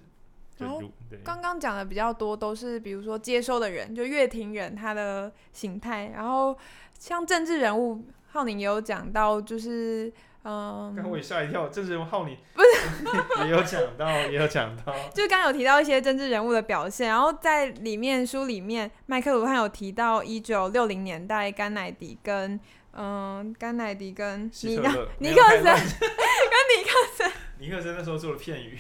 [0.59, 0.79] 然后
[1.23, 6.55] 刚刚讲的比较多都是比如说接收的人，就乐听人他的形态，然后
[6.99, 10.13] 像政治人物，浩宁也有讲到，就是。
[10.47, 12.37] 嗯，刚我也吓一跳，政治人物浩你。
[12.53, 12.67] 不是。
[13.45, 22.59] 也有讲到，也有讲到，就刚有提到一些政治人物的表现，然后在里面书里面，麦克鲁汉有提到一九六零年代甘乃迪跟
[22.93, 25.63] 嗯甘乃迪跟尼克尼克森。
[26.55, 28.77] 跟尼克森，尼克森那时候做了片语，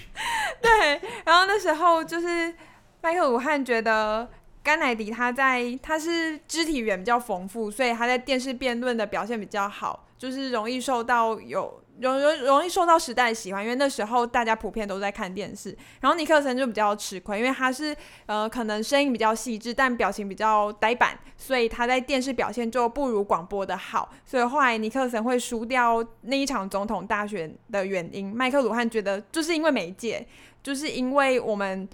[0.61, 2.53] 对，然后那时候就是
[3.01, 4.29] 麦克鲁汉觉得
[4.65, 10.01] 甘乃迪他在他是肢体语言比较丰富，所以他在电视辩论的表现比较好。
[10.17, 15.77] 就是容易受到有容容容易受到时代喜欢，因为那时候大家普遍都在看电视。
[15.99, 17.95] 然后尼克森就比较吃亏，因为他是
[18.25, 24.09] 呃可能声音比较细致，但表情比较呆板，所以他在电视表现就不如广播的好。
[24.23, 30.25] 所以后来尼克森会输掉那一场总统大选的原因，麦克鲁汉觉得就是因为媒介，
[30.63, 31.87] 就是因为我们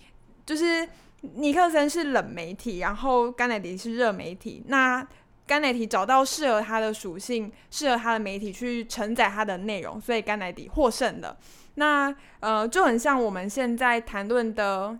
[0.46, 0.88] 就是
[1.22, 5.08] 尼克森是冷媒体，然后甘乃迪是热媒体，那。
[5.48, 11.36] 甘乃迪找到适合他的属性，适合他的媒体去承载他的内容，所以甘乃迪获胜了。
[11.74, 14.98] 那呃，就很像我们现在谈论的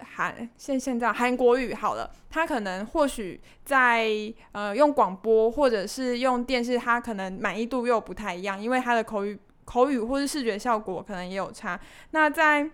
[0.00, 4.10] 韩现现在韩国语好了，他可能或许在
[4.50, 11.78] 呃用广播或者是用电视，他可能满意度又不太一样，因为他的口语口语或是视觉效果可能也有差。
[12.10, 12.68] 那在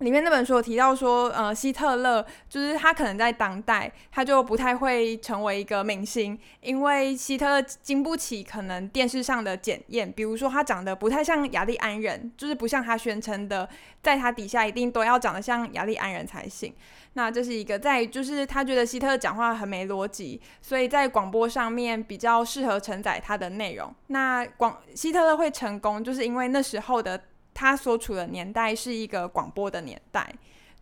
[0.00, 13.66] 里面那本书有提到说，呃，希特勒就是他可能在当代他就不太会成为一个明星，因为希特勒经不起可能电视上的检验，比如说他长得不太像雅利安人，就是不像他宣称的，
[14.02, 16.74] 在他底下一定都要长得像雅利安人才行。
[17.14, 23.90] 那这是一个在就是他觉得希特勒讲话很没逻辑，所以在广播上面比较适合承载他的内容。
[24.08, 27.18] 那广希特勒会成功，就是因为那时候的。
[27.56, 30.30] 他所处的年代是一个广播的年代，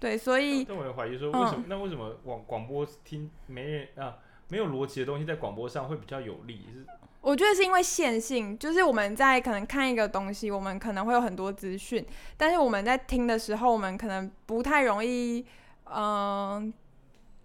[0.01, 0.65] 对，所以。
[0.65, 4.19] 但我也怀疑说，为什么、嗯、那为什么广广播听没人啊
[4.49, 6.67] 没有逻辑的东西在广播上会比较有利？
[6.73, 6.85] 是？
[7.21, 12.05] 我觉得是因为线性，就是我们在可能看一个东西，我们可能会有很多资讯，
[12.37, 15.47] 但是我们在听的时候，我们可能不太容易，
[15.85, 16.73] 嗯、呃。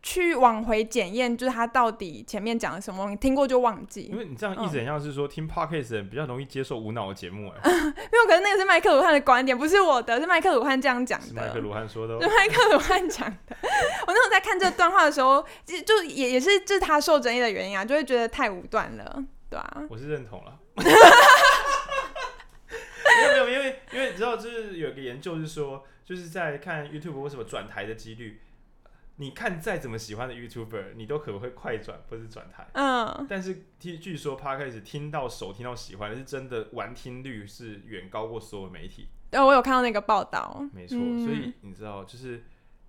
[0.02, 4.04] 去往回检验，就是他到底前面讲了什么，你听过就忘记。
[4.04, 7.60] 因为你这样意思很像是说，嗯、听 podcast 的人比较容易接受无脑的节目哎。
[7.70, 11.28] 没有，可是那个是麦克鲁汉的观点，不是我的，是麦克鲁汉这样讲的。
[11.28, 12.22] 是麦克鲁汉说的、哦。
[12.24, 13.58] 是麦克鲁汉讲的。
[14.08, 19.84] 我那时候在看这段话的时候，就就也也是就是他受争议的原因啊，就会觉得太武断了，对啊。
[19.90, 20.60] 我是认同了。
[23.20, 28.40] 没有没有，因为因为你知道，就是有个研究是说，就是在看 YouTube 为什么转台的几率。
[29.20, 32.66] 你看再怎么喜欢的 YouTuber，你都可能会快转或是转台。
[32.74, 33.28] 嗯。
[33.30, 39.10] 但是听据说 Podcast 听到手听到喜欢的是真的玩听率是远高过所有媒体。
[39.30, 40.66] 对，我有看到那个报道。
[40.74, 42.46] 没错，嗯、所以你知道就是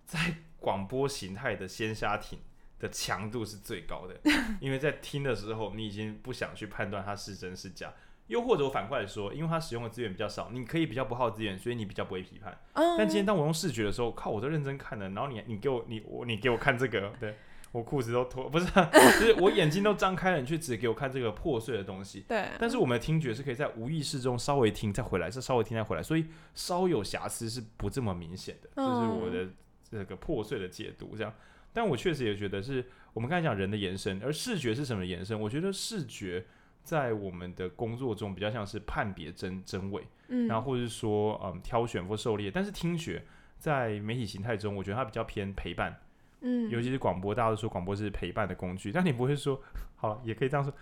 [0.07, 2.39] 在广播形态的鲜虾艇
[2.79, 4.19] 的强度是最高的，
[4.61, 7.93] 因为在听的时候你已经不想去判断它是真是假。
[8.31, 12.57] 又或者我反过来说，因为它使用的资源比较少，你可以比较不耗资源，所以你比较不会批判。
[12.75, 17.35] 嗯、但今天当我用视觉的时候，靠，我都认真看了，然后你你给我你我你给我看这个，对
[17.73, 22.25] 我裤子都脱，不是、啊，就是我眼睛都张开了，你却只给我看这个破碎的东西。
[22.29, 22.47] 对。
[22.61, 28.71] 但是我们的听觉是可以在无意识中稍微听再回来，是稍微听再回来，所以稍有瑕疵是不这么明显的。
[28.77, 29.49] 这是我的
[29.91, 31.35] 这个破碎的解读，这样。
[31.73, 35.41] 但我确实也觉得是我们刚才讲人的延伸，而视觉是什么延伸？
[35.41, 36.47] 我觉得视觉。
[36.83, 42.51] 在我们的工作中，比较像是判别真真伪，嗯，然后或者是说，嗯，挑选或狩猎。
[42.51, 43.23] 但是听觉
[43.59, 45.95] 在媒体形态中，我觉得它比较偏陪伴，
[46.41, 49.63] 嗯，尤其是广播，大家都说广播是陪伴的工具，但你不会说，
[49.97, 50.73] 好，也可以这样说，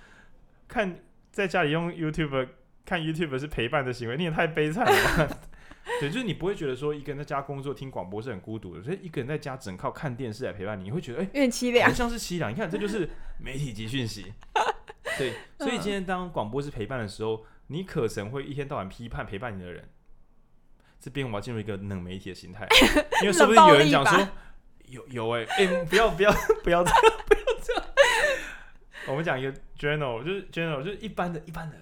[0.67, 2.49] 看在家里用 YouTube
[2.85, 5.39] 看 YouTube 是陪伴的行为，你也太悲惨了吧。
[6.01, 12.51] 对，就是你不会觉得说一个人在家工作听广播是很孤独的，所以一个人在家只靠看电视来陪伴你，你会觉得哎，有点凄凉，好像是凄凉。
[12.51, 14.33] 你看，这就是媒体集讯息。
[15.19, 19.89] 对，所以今天当广播是陪伴的时候，你可曾会一天到晚批判陪伴你的人？
[21.01, 22.67] 这边我要进入一个冷媒体的心态，
[23.23, 24.29] 因为是不是有人讲说
[24.87, 26.33] 有有哎、欸、哎、欸，不要不要
[26.65, 27.85] 不要这样不要这样，
[29.09, 31.77] 我们讲一个 general 就是 general 就是一般的一般的。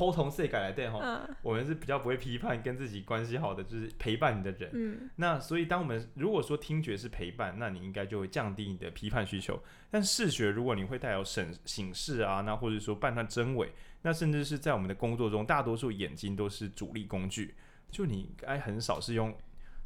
[0.00, 4.70] 沟通世界来对哈，我们是比较不会批判跟自己关系好的，就是陪伴你的人。
[4.72, 9.62] 嗯，那所以当我们如果说听觉是陪伴，那你应该就会降低你的批判需求。
[9.90, 13.70] 但视觉如果你会带有审醒视啊，那或者说判断真伪，
[14.00, 17.54] 那甚至是在我们的工作中，大多数眼睛都是主力工具。
[17.90, 19.36] 就你应该很少是用，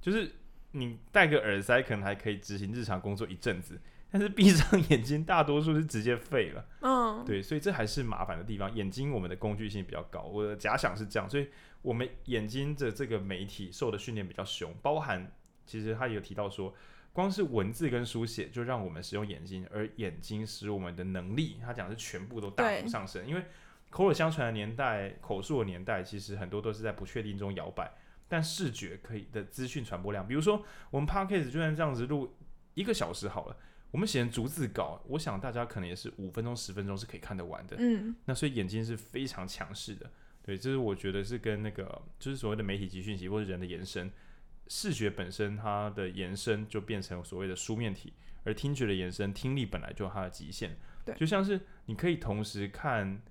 [0.01, 0.31] 就是
[0.71, 3.81] 你戴个耳塞可能还可以执行日常工作一阵子。
[4.15, 6.65] 但是闭上眼睛，大多数是直接废了。
[6.83, 8.73] 嗯，对，所以这还是麻烦的地方。
[8.73, 11.49] 眼睛我们的工具性比较高，我的假想是这样，所以
[11.83, 15.33] 我们眼睛的这个媒体受的训练比较凶，包含
[15.67, 16.73] 其实他有提到说，
[17.13, 23.27] 光是文字跟书写就让我们使用眼睛，而眼睛使我们的能力，他讲是全部都大幅上升。
[23.27, 23.43] 因为
[23.91, 27.93] 口耳相传的年代，口述的年代，其实很多都是在不确定中摇摆。
[28.29, 32.37] 但视觉可以的资讯传播量，比如说我们 Podcast 就算这样子录
[32.75, 33.57] 一个小时好了，
[33.95, 37.77] 我们写成逐字稿，我想大家可能也是五分钟、十分钟是可以看得完的。
[37.79, 40.11] 嗯，那所以眼睛是非常强势的。
[40.43, 44.11] 对，这是我觉得是跟那个就是所谓的媒体集讯息或者人的延伸，
[44.67, 50.77] 视觉本身它的延伸就变成所谓的书面体，而听觉的延伸，听力本来就有它的极限。
[51.05, 53.23] 对，就像是你可以同时看。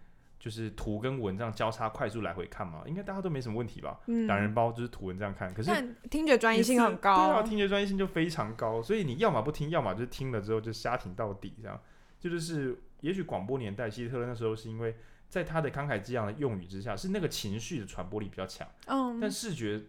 [0.44, 3.98] 就是图跟文这样交叉快速来回看嘛，应该大家都没什么问题吧？
[4.08, 11.80] 嗯，懒人包就是图文这样看，可是听觉专业性很高，对啊，听觉专业性就非常高，所以你要么不听，要么就是听了之后就瞎听到底这样。
[12.20, 14.98] 就，就是也许广播年代希特勒那时候是因为
[15.30, 18.68] 在他的慷慨激昂的用语之下，是那个情绪的传播力比较强。
[18.88, 19.80] 嗯，但视觉，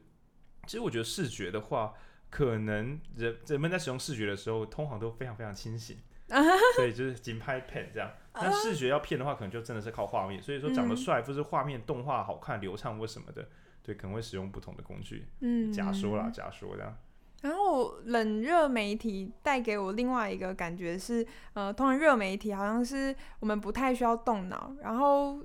[0.66, 1.94] 其实我觉得视觉的话，
[2.30, 5.98] 可能人人们在使用视觉的时候，通常都非常非常清醒。
[6.76, 10.42] 所以就是紧拍 pen 这样，那视觉要骗的话，可能就真的是靠画面。
[10.42, 13.46] 所以说长得帅，或是画面动画好看、流畅或什么的，
[13.82, 15.26] 对，可能会使用不同的工具。
[15.40, 16.96] 嗯，假说啦，假说这样。
[17.42, 25.38] 然后冷热媒体带给我另外一个感觉是，呃，通常热媒体好像是我们不太需要动脑，然后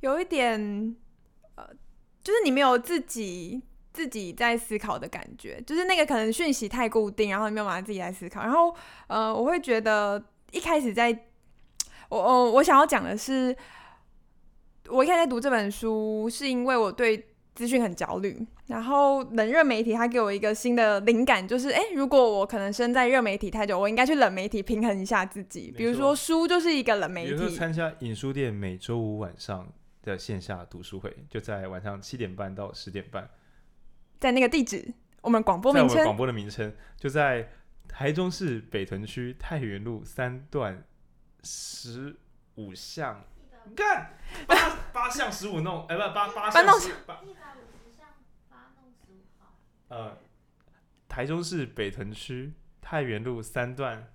[0.00, 0.94] 有一点，
[1.54, 1.66] 呃，
[2.22, 3.62] 就是你没有自己。
[3.92, 8.40] 自己在思考的感觉，就是那个可能讯息太固定，然后你没有办法自己来思考。
[8.40, 8.74] 然后，
[9.06, 11.26] 呃，我会觉得一开始在，
[12.08, 13.54] 我我我想要讲的是，
[14.88, 18.46] 我一开始在读这本书，是因为我对资讯很焦虑。
[18.68, 25.70] 然后，冷热媒体它给我一个新的灵感，就是，哎，如果我可能身在热媒体太久，我应该去冷媒体平衡一下自己。
[25.76, 27.32] 比如说，书就是一个冷媒体。
[27.32, 29.70] 比如说，参加影书店每周五晚上
[30.02, 33.28] 的线下读书会，就在晚上七点半到十点半。
[34.22, 37.50] 在那个地址，我们广播名称，广播的名称就在
[37.88, 40.84] 台中市北屯区太原路三段
[41.42, 42.14] 十
[42.54, 43.24] 五巷，
[43.74, 44.12] 干
[44.46, 48.06] 八八巷十五弄，哎、欸、不八八巷十八一百五十巷
[48.48, 49.56] 八弄十五号。
[49.88, 50.16] 呃，
[51.08, 54.08] 台中市北屯区太原路三段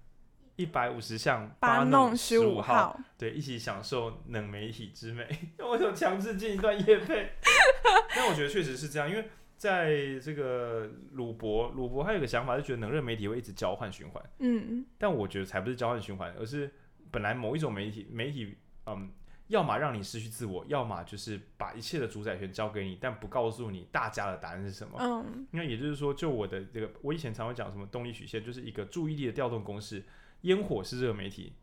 [0.56, 5.28] 一百五十巷八弄十五号，对，一起享受冷媒体之美。
[5.60, 7.34] 我想强制进一段夜配，
[8.16, 9.30] 但我觉得确实是这样，因为。
[9.58, 14.24] 在这个鲁博，鲁博还有个想法，就觉得能热媒体会一直交换循环。
[14.38, 16.72] 嗯，但我觉得才不是交换循环，而是
[17.12, 18.56] 本来某一种媒体，媒体，
[18.86, 19.12] 嗯，
[19.48, 24.98] 要么让你失去自我，要么就是把一切的主宰权交给你，但不告诉你大家的答案是什么。
[25.02, 30.04] 嗯，那也就是说，就我的这个，我以前常会讲什么动力曲线，就是一个注意力的调动公式。
[30.42, 31.54] 烟火是热媒体，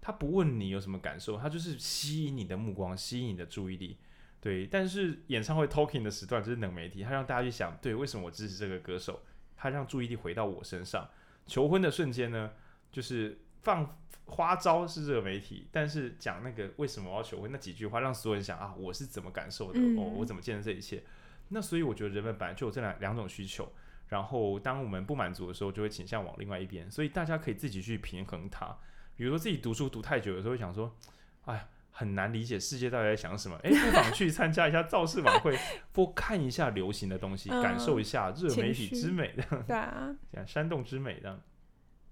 [0.00, 3.96] 他不问你有什么感受，他就是吸引你的目光，吸引你的注意力。
[4.42, 9.22] 对，但是演唱会 talking 的时段就是冷媒体，他让大家去想，对，为什么我支持这个歌手？
[9.56, 11.08] 他让注意力回到我身上。
[11.46, 12.50] 求婚的瞬间呢，
[12.90, 19.78] 就是放花招是热媒体，但是讲那个为什么我要求婚那几句话，让所有人想啊，我是怎么感受的？
[19.78, 21.04] 嗯、哦，我怎么见证这一切？
[21.50, 23.72] 那所以我觉得人们本来就有这两两种需求，
[24.08, 26.90] 然后当我们不满足的时候，就会倾向往另外一边。
[26.90, 28.76] 所以大家可以自己去平衡它。
[29.16, 30.96] 比如说自己读书读太久，有时候会想说，
[31.44, 31.68] 哎。
[31.94, 35.56] 很难理解世界到底在想什么，哎，不妨去参加一下造势晚会，
[35.92, 40.16] 多看一下流行的东西，嗯、感受一下热媒体之美的，对啊，
[40.46, 41.38] 煽动之美的，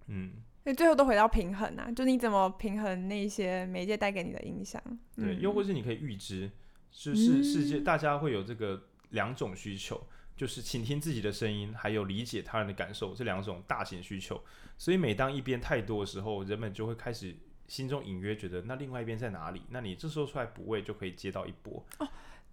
[0.06, 4.80] 嗯，所以最后都回到平衡啊，就你怎么平衡那些媒介带给你的影响，
[5.16, 6.50] 对，又或是你可以预知，
[6.92, 14.38] 就是世界大家会有这个两种需求，嗯、就是倾听自己的声音，还有理解他人的感受这两种大型需求，
[14.76, 17.34] 所以每当一边太多的时候，人们就会开始。
[17.70, 19.62] 心中隐约觉得，那另外一边在哪里？
[19.68, 21.80] 那你这时候出来补位，就可以接到一波。
[22.00, 22.08] 哦，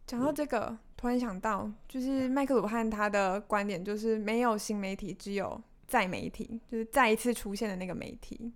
[0.05, 8.53] 讲到这个，嗯、突然想到，就是麦克鲁汉他的观点，就是没有新媒体，只有再媒体，就是再一次出现的那个媒体。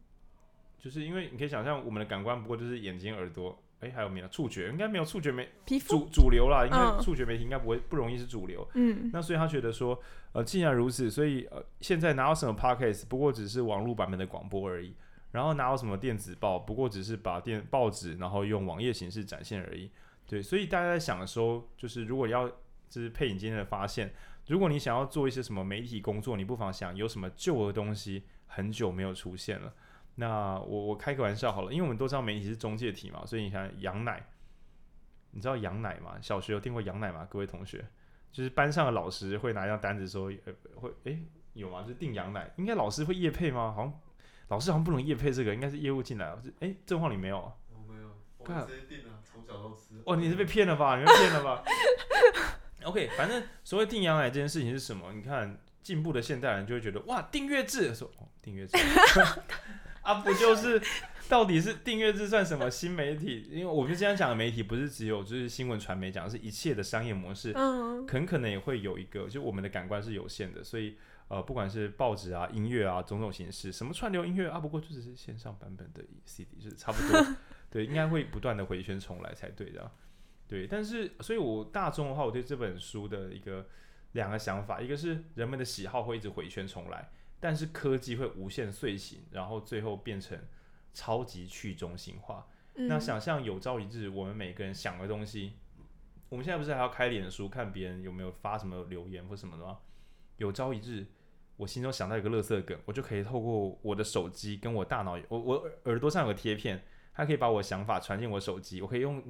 [0.77, 4.69] 就是因为你可以想象，我们的感官不过就是眼睛、耳朵，哎、欸，还有没有触觉？
[4.69, 8.67] 应该没有触觉媒皮肤主主流啦，因为触觉媒体应该不会不容易是主流。
[8.75, 9.99] 嗯，那所以他觉得说，
[10.33, 14.95] 呃，既然如此，所以呃，现在哪有什么 Podcast，不过只是网络版本的广播而已。
[15.31, 19.89] 然后哪有什么电子报，不过只是把电报纸，然后用网页形式展现而已。
[20.27, 22.47] 对，所以大家在想的时候，就是如果要，
[22.89, 24.13] 就是佩颖今天的发现，
[24.47, 29.73] 如果你想要做一些什么媒体工作，你不妨想有什么旧的东西很久没有出现了。
[30.15, 34.25] 那我我开个玩笑好了，因为我们都知道媒体是中介体嘛，所以你看羊奶，
[35.31, 36.17] 你知道羊奶吗？
[36.21, 37.25] 小学有听过羊奶吗？
[37.29, 37.85] 各位同学，
[38.31, 41.23] 就是班上的老师会拿一张单子说，呃，会，诶，
[41.53, 41.81] 有吗？
[41.81, 43.73] 就是订羊奶，应该老师会夜配吗？
[43.73, 43.99] 好像。
[44.51, 46.35] 老师好像不能业配这个，应该是业务进来。
[46.59, 47.53] 哎，正话你没有啊？
[47.73, 50.01] 我没有，我直接订了，从小都吃。
[50.05, 50.99] 哦，你是被骗了吧？
[50.99, 51.63] 你被骗了吧？
[52.83, 55.13] OK，反正所谓订羊奶这件事情是什么？
[55.13, 58.77] 你看进步的现代人就会觉得哇，订阅制，说哦，订阅制。
[60.03, 60.81] 啊，不就是
[61.29, 63.47] 到底是订阅制算什么新媒体？
[63.49, 70.97] 因为我们今天讲的媒体不是只有就是新闻传媒讲的是一切的商业模式，嗯，很可能也会有一个，就我们的感官是有限的，所以
[71.31, 77.25] 呃，不管是报纸啊、音乐啊，种种形式，什么串流音乐啊，不过就只是线上版本的 CD，就是差不多，
[77.71, 79.89] 对，应该会不断的回旋重来才对的，
[80.45, 80.67] 对。
[80.67, 83.65] 但是，所以我大众的话，我对这本书的一个
[84.11, 87.09] 两个想法，一个是人们的喜好会一直回旋重来。
[87.39, 90.37] 但是科技会无限遂行，然后最后变成
[90.93, 92.45] 超级去中心化。
[92.75, 95.53] 嗯、那想象有朝一日，我们每个人想的东西，
[96.27, 99.79] 我们现在不是还要开脸书看别人有没有发什么留言或什么的吗？
[100.35, 101.05] 有朝一日，
[101.61, 106.83] 我心中想到一个乐色梗，我就可以透过我的手机跟我大脑，我我耳朵上有个贴片，
[107.13, 109.23] 它可以把我想法传进我手机，我可以用。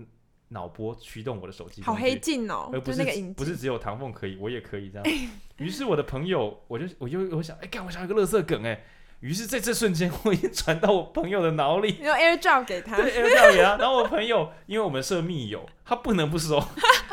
[0.54, 3.02] 脑波驱动我的手机，好黑镜哦，而不是
[3.38, 5.06] 不是只有唐凤可以，我也可以这样。
[5.56, 8.84] 于是我的朋友，我就我就我想，哎、欸，干，我想一个乐色梗，哎。
[9.22, 13.78] 于是在这瞬间， 我已经传到我朋友的脑里，用 AirDrop 给他， 对，AirDrop 给他。
[13.78, 16.60] 然后我朋友，因为我们设密友，他不能不收，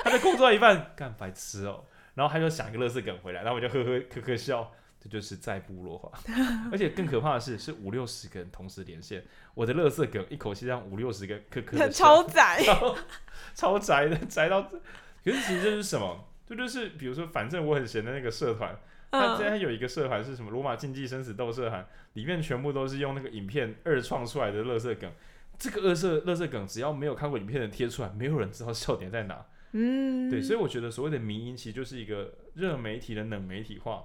[0.02, 1.84] 他在工作一半，干白痴哦。
[2.14, 4.72] 然后他就想一个乐色梗回来，然后我就呵呵呵呵笑。
[5.08, 6.10] 这就是再部落化，
[6.70, 12.62] 而且更可怕的是，是五六十个人同时连线，我的乐色梗一口气让五六十个可可 超宅，
[13.54, 16.24] 超宅的宅到，可是其实这是什么？
[16.46, 18.78] 这就，就是比如说，反正我很闲的那个社团，
[19.10, 20.50] 它现在有一个社团是什么？
[20.50, 25.12] 罗马竞技生死斗社团，里面全部都是用那个影片二创出来的乐色梗。
[25.58, 29.44] 这个二色乐色梗，只要没有看过影片的贴出来，没有人知道笑点在哪。
[29.72, 34.04] 嗯，对，所以我觉得所谓的民音，其实就是一个热媒体的冷媒体化。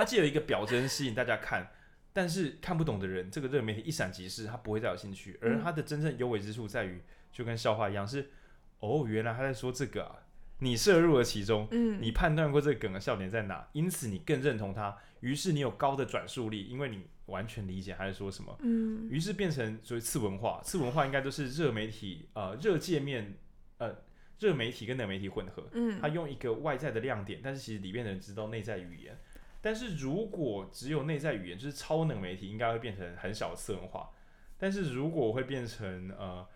[0.00, 1.70] 他借有一个表征吸引大家看，
[2.10, 5.38] 但是看不懂的人，这个热媒体一闪即逝，他不会再有兴趣。
[5.42, 8.30] 而他的真正优美之处在于，就跟笑话一样，是
[8.78, 10.16] 哦，原来他在说这个啊，
[10.60, 23.34] 你摄入了其中，嗯，你判断过这个梗的笑点在哪，因此你更认同他，于是你有高的转述力，因为你完全理解他在说什么，嗯，于是变成所谓次文化，次文化应该都是热媒体呃热界面
[23.76, 23.94] 呃
[24.38, 29.14] 热媒体跟冷媒体混合，嗯，他用一个外在的亮点，但是其实里面的人知道内在语言。
[29.60, 34.10] 但是如果只有内在语言，就是超能媒体，应该会变成很小的次文化。
[34.56, 36.46] 但是如果会变成呃，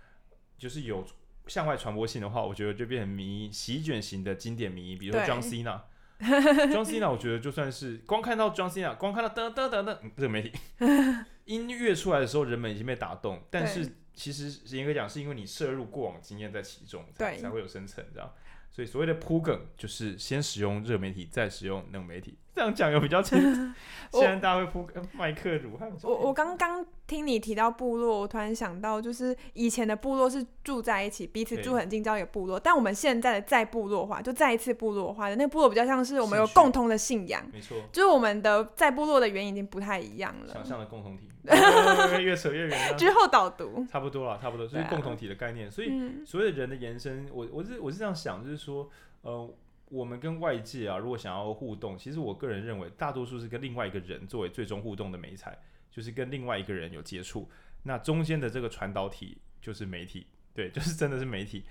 [0.58, 1.06] 就是有
[1.46, 10.52] 向外传播性的话，我觉得就变成迷席卷型的经典迷，比如说 John Cena，John Cena，我觉得就算是光看到 John Cena，光看到噔噔噔噔，这个媒体
[11.44, 13.42] 音乐出来的时候，人们已经被打动。
[13.50, 18.32] 但是其实严格讲，是因为你摄入过往经验在其中，才才会有生成这样。
[18.70, 22.38] 所以所谓的铺梗，就是先使用热媒体，再使用冷媒体。
[22.54, 23.72] 这样讲有比较清楚。
[24.12, 25.90] 现在大家会铺麦克鲁汉。
[26.04, 32.60] 我我刚刚听你提到部落，我突然想到，就是以前的部落是住在一起，彼此住很近，叫一个部落。
[32.60, 37.42] 但我们现在的再部落化，就再一次部落化的那个部落，比较像是我们有共同的信仰。
[37.52, 37.76] 没错。
[37.90, 40.52] 就是我们的再部落的原因已经不太一样了。
[40.52, 41.28] 想象的共同体。
[42.22, 42.78] 越扯越远。
[42.96, 43.84] 之后导读。
[43.90, 45.68] 差不多了，差不多，就是共同体的概念。
[45.68, 45.90] 所以
[46.24, 48.88] 所谓的人的延伸，我我是我是这样想，就是说，
[49.22, 49.50] 呃。
[49.94, 55.56] 我们跟外界啊，如果想要互动，其实我个人认为，大多数是跟另外一个人作为最终互动的媒材，
[55.88, 57.48] 就是跟另外一个人有接触。
[57.84, 61.64] 那中间的这个传导体就是媒体，对， 就是真的是媒体。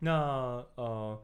[0.00, 1.22] 那呃，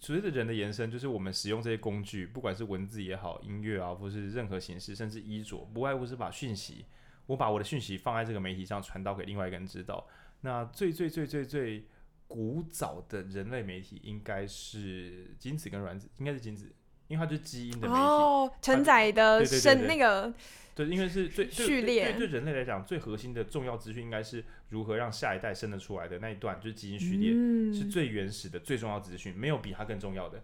[0.00, 6.86] 所谓的人的延伸，就是我们使用这些工具，不管是文字也好，音乐啊，或是任何形式，甚至衣着，不外乎是把讯息，
[7.26, 10.06] 我把我的讯息放在这个媒体上传导给另外一个人知道。
[10.40, 11.84] 那最最最最最。
[12.32, 16.74] 古早的人类媒体应该是精子跟卵子，应该是精子，
[17.08, 20.32] 因为它就是基因的媒体，哦，承载的生那个，
[20.74, 30.42] 对，因为是最序列，对，对，对人类来讲最核心的重要资讯，应该是如何让下一代生得出来的那一段，就是基因序列，嗯、是最原始的最重要资讯，没有比它更重要的，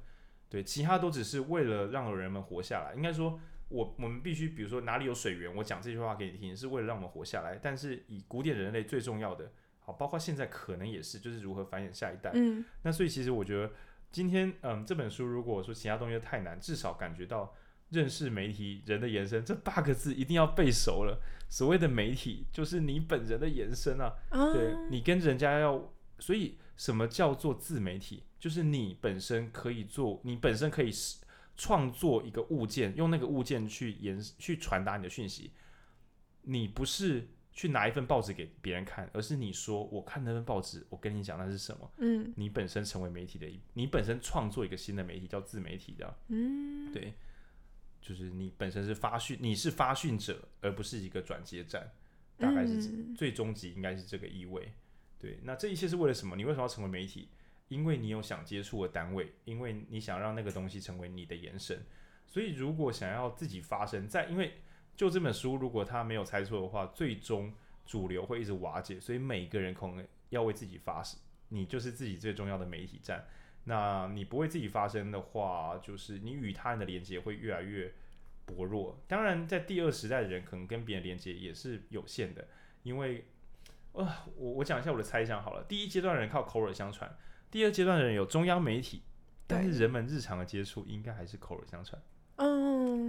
[0.50, 2.94] 对，其他都只是为了让人们活下来。
[2.94, 7.58] 应该说，我我们必须，比如说哪里有水源，我讲这句话给你听，是为了让我们活下来。
[7.62, 9.50] 但是以古典人类最重要的。
[9.92, 12.30] 包括现在可能也是，就是如何繁衍下一代。
[12.34, 13.72] 嗯，那所以其实我觉得
[14.10, 17.54] 今天，嗯，这本书如果说其他东西太难，至少感觉到
[17.90, 21.20] 认识媒体人的延伸这八个字一定要背熟了。
[21.48, 28.24] 所谓的媒体就是你本人的延伸啊，啊对，你跟人家要，所以什么叫做自媒体？
[28.38, 30.90] 就是你本身可以做，你本身可以
[31.56, 35.52] 创作一个物件，用那个物件去延去传达你的讯息。
[36.42, 37.28] 你不是。
[37.58, 41.90] 去拿一份报纸给别人看，而是你说我看那份报纸，我跟你讲那是什么？
[41.96, 47.14] 嗯，你本身成为媒体的一，你本身创作一个新的媒体叫自媒体的，嗯，对，
[48.00, 51.90] 就是你本身是发讯，你是发讯者，而不是一个转接站，
[52.36, 52.80] 大概是
[53.16, 54.72] 最终极应该是这个意味。
[55.18, 56.36] 对，那这一切是为了什么？
[56.36, 57.28] 你为什么要成为媒体？
[57.66, 61.84] 因为你有想接触的单位，因为你想让那个东西成为你的延伸。
[62.24, 64.52] 所以如果想要自己发声，在因为。
[64.98, 67.54] 就这本书，如果他没有猜错的话，最终
[67.86, 71.16] 主流会一直瓦解，所以每个人可能要为自己发声，
[71.50, 73.24] 你就是自己最重要的媒体站。
[73.62, 77.94] 那你不为自己发声的话，就是你与他人的连接会越来越
[78.44, 78.98] 薄弱。
[79.06, 82.48] 当然，在第二时代的人，可能跟别人连接也是有限的，
[82.82, 83.24] 因为，
[83.92, 84.04] 呃，
[84.36, 85.62] 我我讲一下我的猜想好了。
[85.62, 87.16] 第一阶段的人靠口耳相传，
[87.52, 89.02] 第二阶段的人有中央媒体，
[89.46, 92.02] 但是人们日常的接触应该还是口耳相传。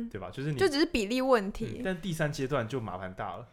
[0.09, 0.29] 嗯，对吧？
[0.31, 1.75] 就是你就只是比例问题。
[1.77, 3.47] 嗯、但第三阶段就麻烦大了。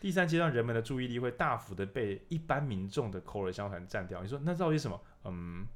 [0.00, 4.22] 第三阶段，人们的注意力会大幅的被一般民众的口耳相传占掉。
[4.22, 5.00] 你说那到底什么？
[5.24, 5.66] 嗯，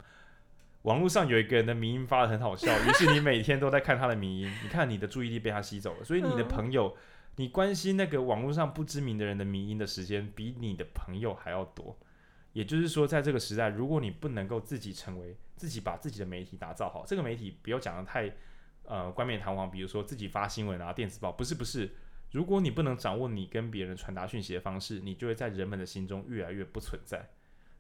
[0.82, 4.52] 网络上有一个人的迷音发的很好笑，于是你每天都在看他的迷音。
[4.62, 6.98] 你看你的注意力被他吸走了，所以你的朋友，嗯、
[7.34, 11.98] 你关心那个网络上不知名的人的迷音的时间，比你的朋友还要多。
[12.52, 18.32] 也就是说，在这个时代，如果你不能够自己成为自己，把自己的媒体打造好，这个媒体不要讲的太。
[18.84, 21.90] 呃，冠冕堂皇，比如说自己发新闻啊，电子报，不是不是。
[22.30, 27.28] 如果你不能掌握你跟别人传达讯息的方式，你就会在人们的心中越来越不存在。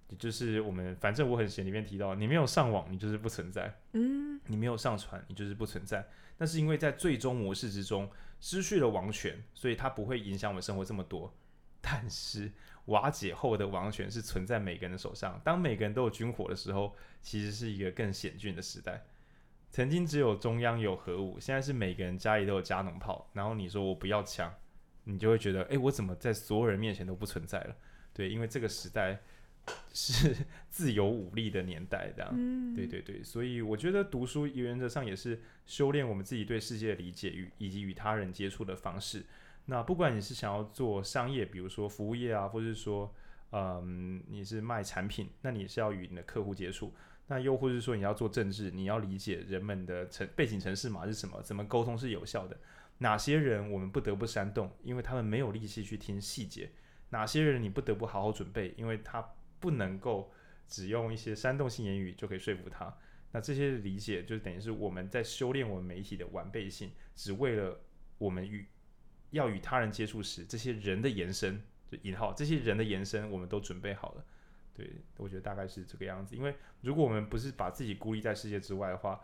[0.08, 3.74] 也就是我们反正我很闲里面提到，你没有上网，你就是不存在。
[3.92, 6.06] 嗯，你没有上传，你就是不存在。
[6.36, 11.34] 那是因为在最终模式之中失去了王权，所以它不会影响我们生活这么多。
[11.80, 12.52] 但是
[12.86, 15.40] 瓦解后的王权是存在每个人的手上。
[15.42, 19.02] 当每个人都有军火的时候，其实是一个更险峻的时代。
[19.72, 23.26] 曾经只有中央有核武，现在是每个人家里都有加农炮。
[23.32, 24.52] 然后你说我不要枪，
[25.04, 27.74] 你就会觉得，哎，我怎么在所有人面前都不存在了？
[28.12, 29.18] 对，因为这个时代
[29.94, 30.36] 是
[30.68, 32.30] 自由武力的年代，这样。
[32.34, 32.74] 嗯。
[32.74, 39.24] 对对对，所以我觉得读书原则上也是修炼我们自己对世界的理解与以及与他人接触的方式。
[39.64, 43.10] 那不管你是想要做商业，比如说服务业啊，或者是说，
[43.52, 46.92] 嗯，你是卖产品，那你是要与你的客户接触。
[47.32, 52.54] 那又或是说你要做政治，你要理解人们的城背景城市嘛是什么，怎么沟通是有效的？
[52.98, 56.70] 哪些人我们不得不煽动，因为他们没有力气去听细节？
[57.08, 59.26] 哪些人你不得不好好准备，因为他
[59.58, 60.30] 不能够
[60.68, 62.94] 只用一些煽动性言语就可以说服他？
[63.30, 67.80] 那这些理解就等于是我们在修炼我们媒体的完备性，只为了
[68.18, 68.66] 我们与
[69.30, 74.24] 要与他人接触时，这些人的延伸就引号，这些人的延伸我们都准备好了。
[74.74, 76.34] 对，我觉得大概是这个样子。
[76.34, 79.20] 因为如果我们不是把自己孤立在世界之外的话，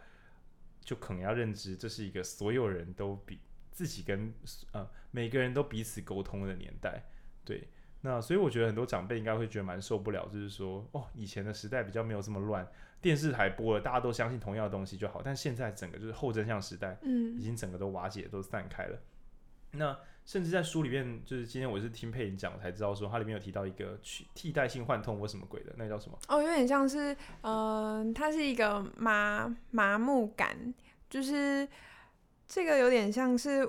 [0.80, 3.40] 就可能要认知这是一个所有人都比
[3.70, 4.32] 自己跟
[4.72, 7.02] 呃每个人都彼此沟通的年代。
[7.44, 7.68] 对，
[8.02, 12.66] 那所以我觉得很多长辈应该会觉得蛮受不了，就是说哦，以前的时代比较没有这么乱，
[13.00, 15.22] 电视台播了，大家都相信同样的东西就好。
[15.24, 18.98] 但现在整个就是后真相时代，嗯，已经整个都瓦解，都散开了。
[19.72, 19.98] 那。
[20.28, 26.18] 甚至在书里面，就是今天我是听佩影讲才知道说，它里面有提到一个取替代性幻痛或什么鬼的，那个叫什么？
[26.28, 30.74] 哦，有点像是，嗯、它是一个麻麻木感，
[31.08, 31.66] 就是
[32.46, 33.66] 这个有点像是，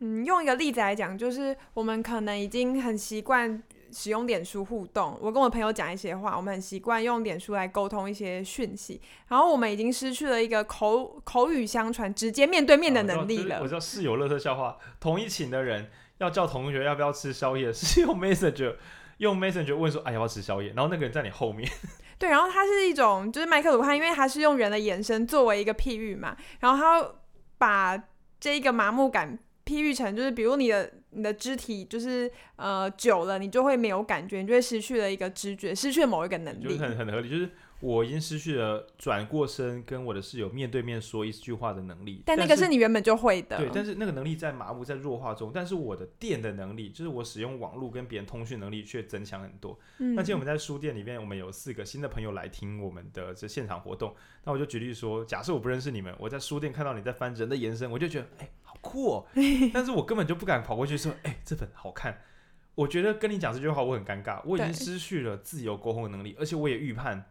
[0.00, 3.62] 嗯，用一个例子来讲，就是我们可能已经很习惯。
[3.92, 13.56] 使用脸书互动，我跟我朋友讲一些话，我们很习惯用脸书来沟通一些讯息，然后我们已经失去了一个口口语相传、直接面对面的能力了。
[13.56, 18.76] 啊、我知道室友乐色笑话，同一寝的人要叫同学要不要吃宵夜，是用 Messenger
[19.18, 21.70] 用 Messenger 问说哎要不要吃宵夜，然后那个人在你后面。
[22.18, 27.12] 对，然后它是一种就是麦克鲁汉，因为他是用人的眼神作为一个譬喻嘛，然后他
[27.58, 28.02] 把
[28.38, 29.38] 这一个麻木感。
[29.62, 36.64] 譬喻成就是，比如你的你的肢体就是呃久了，你就会没有感觉，你就会失去了一个知觉，失去了某一个能力。
[36.64, 37.50] 就是很很合理，就是
[37.80, 42.22] 我已经失去了转过身跟我的室友面对面说一句话的能力。
[42.26, 43.56] 但那个是你原本就会的。
[43.58, 49.78] 对，但是那个能力在麻木在弱化中，但是我的电的能力，就是我使用网络跟别人通讯能力却增强很多。
[49.98, 50.14] 嗯。
[50.14, 54.14] 那今天我们在书店里面，我们有四个新的朋友来听我们的这现场活动。
[54.44, 58.44] 那我就举例说，假设我不认识你们，我在书店看到你在翻《人的延伸》，我就觉得哎。
[58.44, 58.50] 欸
[58.82, 59.26] 酷、哦，
[59.74, 62.18] 但是我根本就不敢跑过去说，哎、欸，这本好看。
[62.74, 67.30] 我觉得跟你讲这句话我很尴尬，我已经失去了自由沟通的能力，而且我也预判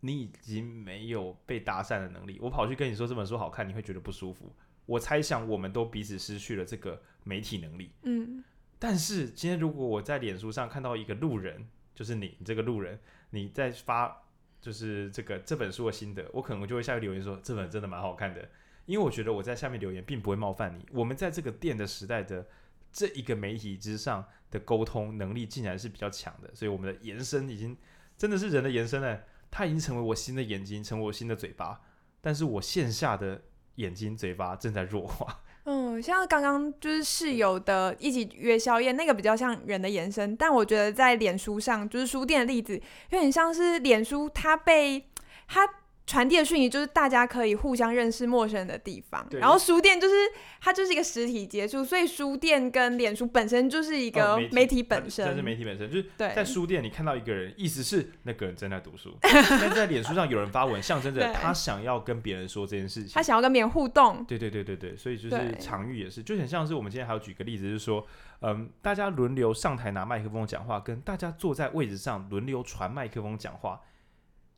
[0.00, 2.38] 你已经没有被搭讪的能力。
[2.40, 4.52] 我跑去跟你说这本书好看，你会觉得不舒服。
[4.86, 7.90] 我猜想我们都彼此失去了这个媒体能力。
[8.02, 8.44] 嗯，
[8.78, 12.98] 但是今天如果我在脸书上看到一个路人，就是你，你这个路人，
[13.30, 14.24] 你在发
[14.60, 18.48] 就是这个这本书的心得，我可能就会下去留言说这本真的蛮好看的。
[18.86, 20.84] 因为我觉得我在下面留言并不会冒犯你。
[20.92, 22.46] 我们在这个电的时代的
[22.92, 27.74] 这一个媒体之上的沟通能力竟然是比较强的，所以我们的延伸已经
[28.18, 29.24] 真的是人的延伸了，
[29.56, 31.80] 它已经成为我新的眼睛，成为我新的嘴巴。
[32.20, 33.40] 但是我线下的
[33.76, 35.42] 眼睛、嘴巴正在弱化。
[35.66, 42.74] 嗯，像刚刚就是室友的一起约宵夜，那个比较像人的延伸，但我觉得在脸书上，就是书店的例子，
[43.10, 45.08] 有点像是脸书它被
[45.46, 45.68] 它。
[46.06, 50.14] 传递的讯息就是大家可以互相认识陌生人的地方，然后书店就是
[50.60, 56.30] 它就是一个实体接触，所以书店跟脸书本身就是一个媒体本身，这是媒体本身，就是对。
[56.34, 68.06] 在书店你看到一个人，意思是那个人正在读书， 但在脸书上有人发文， 象征着他想要跟别人说这件事情，他想要跟别人互动，对对对对对，所以就是场域也是，就很像是我们今天还有举个例子，就是说，
[68.42, 73.80] 嗯，大家轮流上台拿麦克风讲话，跟大家坐在位置上轮流传麦克风讲话。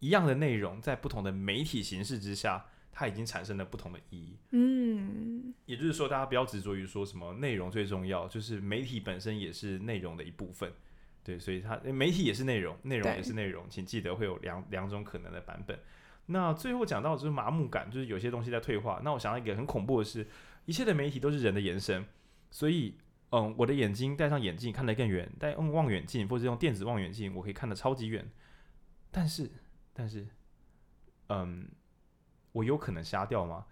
[0.01, 4.37] 一样的内容，在不同的媒体形式之下，它已经产生了不同的意义。
[4.51, 10.73] 嗯，也就是说，大家不要执着于说什么内容最重要，就是媒体本身也是内容的一部分。
[11.25, 15.79] 对，所以它媒体也是内容，内容也是内容，请记得会有两两种可能的版本。
[16.27, 19.01] 那最后讲到就是麻木感，就是有些东西在退化。
[19.03, 20.27] 那我想到一个很恐怖的是，
[20.67, 22.05] 一切的媒体都是人的延伸，
[22.51, 22.95] 所以
[23.31, 28.31] 嗯，我的眼睛戴上眼镜看得更远，戴用望远镜或者用电子望远镜，我可以看得超级远，
[29.11, 29.51] 但是。
[29.99, 30.27] 但是，
[31.29, 31.67] 嗯，
[32.53, 33.65] 我有可能瞎掉吗？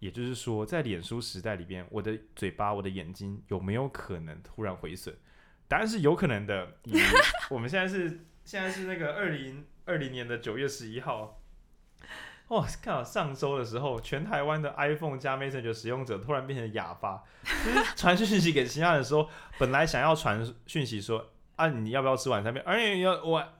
[0.00, 5.16] 也就是说，在脸书时代里边，我的嘴巴、我的眼睛有没有可能突然毁损？
[5.68, 6.76] 答案是有可能的。
[7.50, 11.40] 我们现在是现在是那个二零二零年的九月十一号。
[12.48, 22.52] 哇，看到上周的时候，全台湾的 iPhone 加 Messenger 使用者突然变成哑巴，就是传讯息给其他人说，本来想要传讯息说啊，你要不要吃晚餐？
[22.64, 23.54] 而且要我。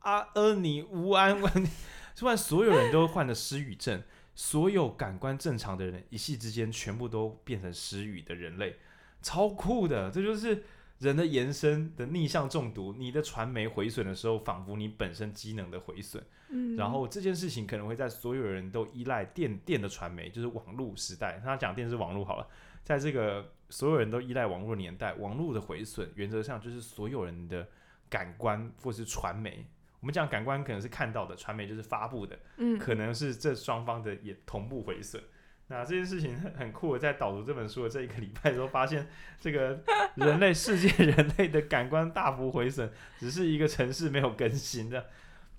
[0.00, 1.52] 阿尔尼乌安万，
[2.16, 4.02] 突然所有人都患了失语症，
[4.34, 8.76] 所有感官正常的人一夕之间全部都变成失语的人类，
[9.22, 10.10] 超酷的！
[10.10, 10.64] 这就是
[10.98, 12.94] 人的延伸的逆向中毒。
[12.98, 16.22] 你的传媒毁损的时候，仿佛你本身机能的毁损。
[16.48, 21.40] 嗯，然后这件事情可能会在所有人都依赖电电的传媒，就是网络时代。
[21.44, 22.46] 他讲电视网络好了，
[22.82, 27.68] 在这个所有人都依赖网络年代，网络的毁损原则上就是所有人的
[28.08, 29.66] 感官或是传媒。
[30.00, 35.22] 我们讲感官可能是看到的，传媒就是发布的，嗯，可能是这双方的也同步毁损。
[35.68, 39.06] 那这件事情很酷的，在导读这本书的这一个礼拜的时候，发现
[39.38, 39.80] 这个
[40.16, 45.06] 人类世界人类的感官大幅回损，只是一个城市没有更新的。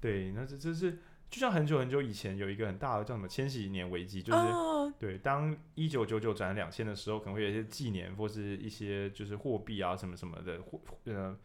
[0.02, 11.38] 对，那这这是就像很久很久以前有一个很大的叫什么千禧年危机，就是、哦、对，当一九九九转两千的时候，可能会有一些纪年或是一些就是货币啊什么什么的，或呃。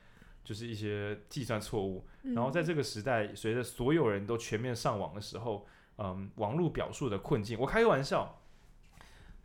[0.47, 5.67] 就是一些计算错误，然后在这个时代，随着所有人都全面上网的时候，
[5.99, 8.41] 嗯，网络表述的困境，我开个玩笑，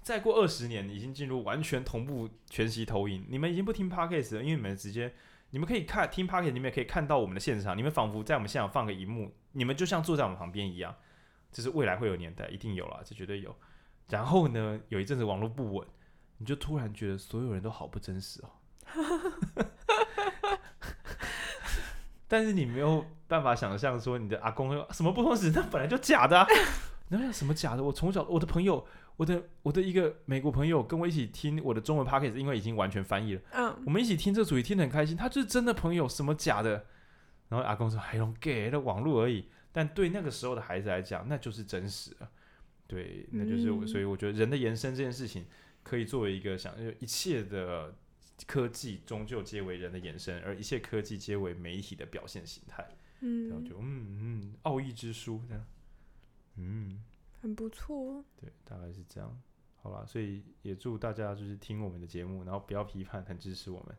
[0.03, 5.11] 再过二十年，已经进入完全同步全息投影，你们已经不听 Podcast 了，因为你们直接，
[5.49, 10.95] 你们可以看听 Podcast，你们也可以看到我们的现场，你们仿佛在我们现场放个荧幕，你们就像坐在我们旁边一样，
[11.51, 13.55] 这是未来会有年代，一定有了，这绝对有。
[14.09, 15.87] 然后呢，有一阵子网络不稳，
[16.37, 18.51] 你就突然觉得所有人都好不真实哦。
[22.31, 26.47] 但是你没有办法想象说你的阿公什么不同时，那本来就假的啊。
[27.09, 27.83] 然后什么假的？
[27.83, 33.41] 我从小我的朋友，我的我的一个美国朋友跟我一起听我的中文 podcast，因为已经完全翻译了。
[33.51, 35.17] 嗯，我们一起听这主题听得很开心。
[35.17, 36.85] 他就是真的朋友，什么假的？
[37.49, 39.49] 然后阿公说还用 gay 那网络而已。
[39.73, 42.29] 但对那个时候的孩子来讲，那就是真实了。
[42.87, 43.85] 对，那就是我。
[43.85, 45.45] 所以我觉得人的延伸这件事情，
[45.83, 47.93] 可以作为一个想一切的。
[48.47, 52.85] 科技终究皆为人的延伸，而一切科技皆为媒体的表现形态。
[53.19, 55.65] 嗯，然后就嗯嗯，奥义之书这样，
[56.57, 57.03] 嗯，
[57.41, 58.25] 很不错。
[58.35, 59.41] 对，大概是这样。
[59.83, 63.97] 好吧，所以也祝大家就是听我们的节目，然后不要批判，很支持我们。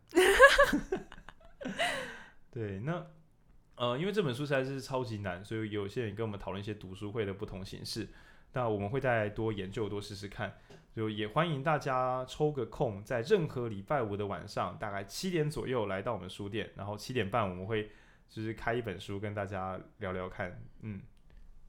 [2.53, 3.05] 对，那
[3.75, 8.09] 呃，因为这本书实在是超级难，所以有些人跟我们讨论一些读书会的不同形式。
[8.53, 10.57] 那我们会再多研究，多试试看。
[10.95, 17.91] 就也欢迎大家抽个空，在任何礼拜五的晚上，大概七点左右来到我们书店，然后七点半我们会
[18.29, 20.61] 就是开一本书跟大家聊聊看。
[20.83, 21.01] 嗯，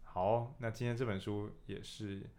[0.03, 2.29] 好，那今天这本书也是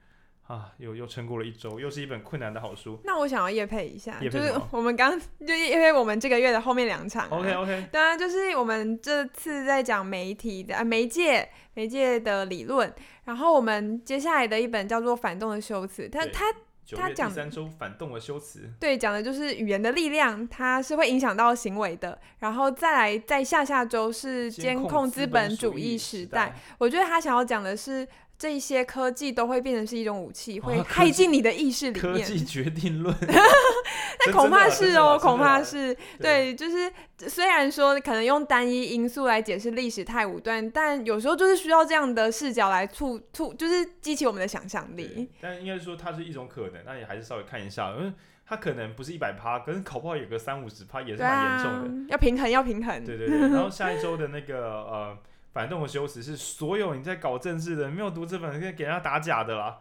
[0.46, 3.00] 啊，又又撑过了一周，又是一本困难的好书。
[3.02, 7.30] 那我想要夜配一下，就是我们刚就因为我们这个月的后面两场。
[7.30, 7.88] OK OK。
[7.90, 16.44] 当然就是我们这次在讲媒体的啊媒介媒介的理论，然后我们接下来的一本叫做《反动的修辞》，但它。
[16.92, 22.18] 他讲三周反动的修辞，对，讲的就是语言的力量，它是会影响到行为的。
[22.40, 28.06] 然后再来，在下下周是监控资本主义时代，我觉得他想要讲的是。
[28.36, 32.12] 这些科技都会变成是一种武器，会害进你的意识里面。
[32.12, 33.14] 科技决定论，
[34.26, 45.30] 那恐怕是哦，恐怕是对，就是虽然说可能用单一因素来解释历史太武断，但有时候就是需要这样的视角来促促，就是激起我们的想象力。
[45.40, 48.12] 但应该说它是一种可能，那你还是稍微看一下，因为
[48.46, 52.10] 它可能不是一百趴，可是考不好有个三五十趴也是蛮严重的。
[52.10, 53.04] 要平衡，要平衡。
[53.04, 55.16] 对对对，然后下一周的那个呃。
[55.54, 59.78] 反动的修辞是所有你在搞政治的没有读这本，可以给人家打假的啦。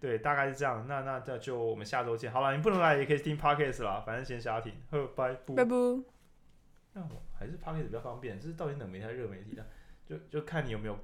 [0.00, 0.86] 对，大概是这样。
[0.88, 2.32] 那那那就我们下周见。
[2.32, 4.72] 好了，你不能来也可以听 podcast 啦，反正先瞎听。
[4.90, 5.54] 呵，拜拜。
[5.56, 5.64] 拜。
[6.92, 9.66] 那我还是 podcast 比较方便，这是到底冷媒体还是热媒体的？
[10.08, 11.02] 就就看你有没有过。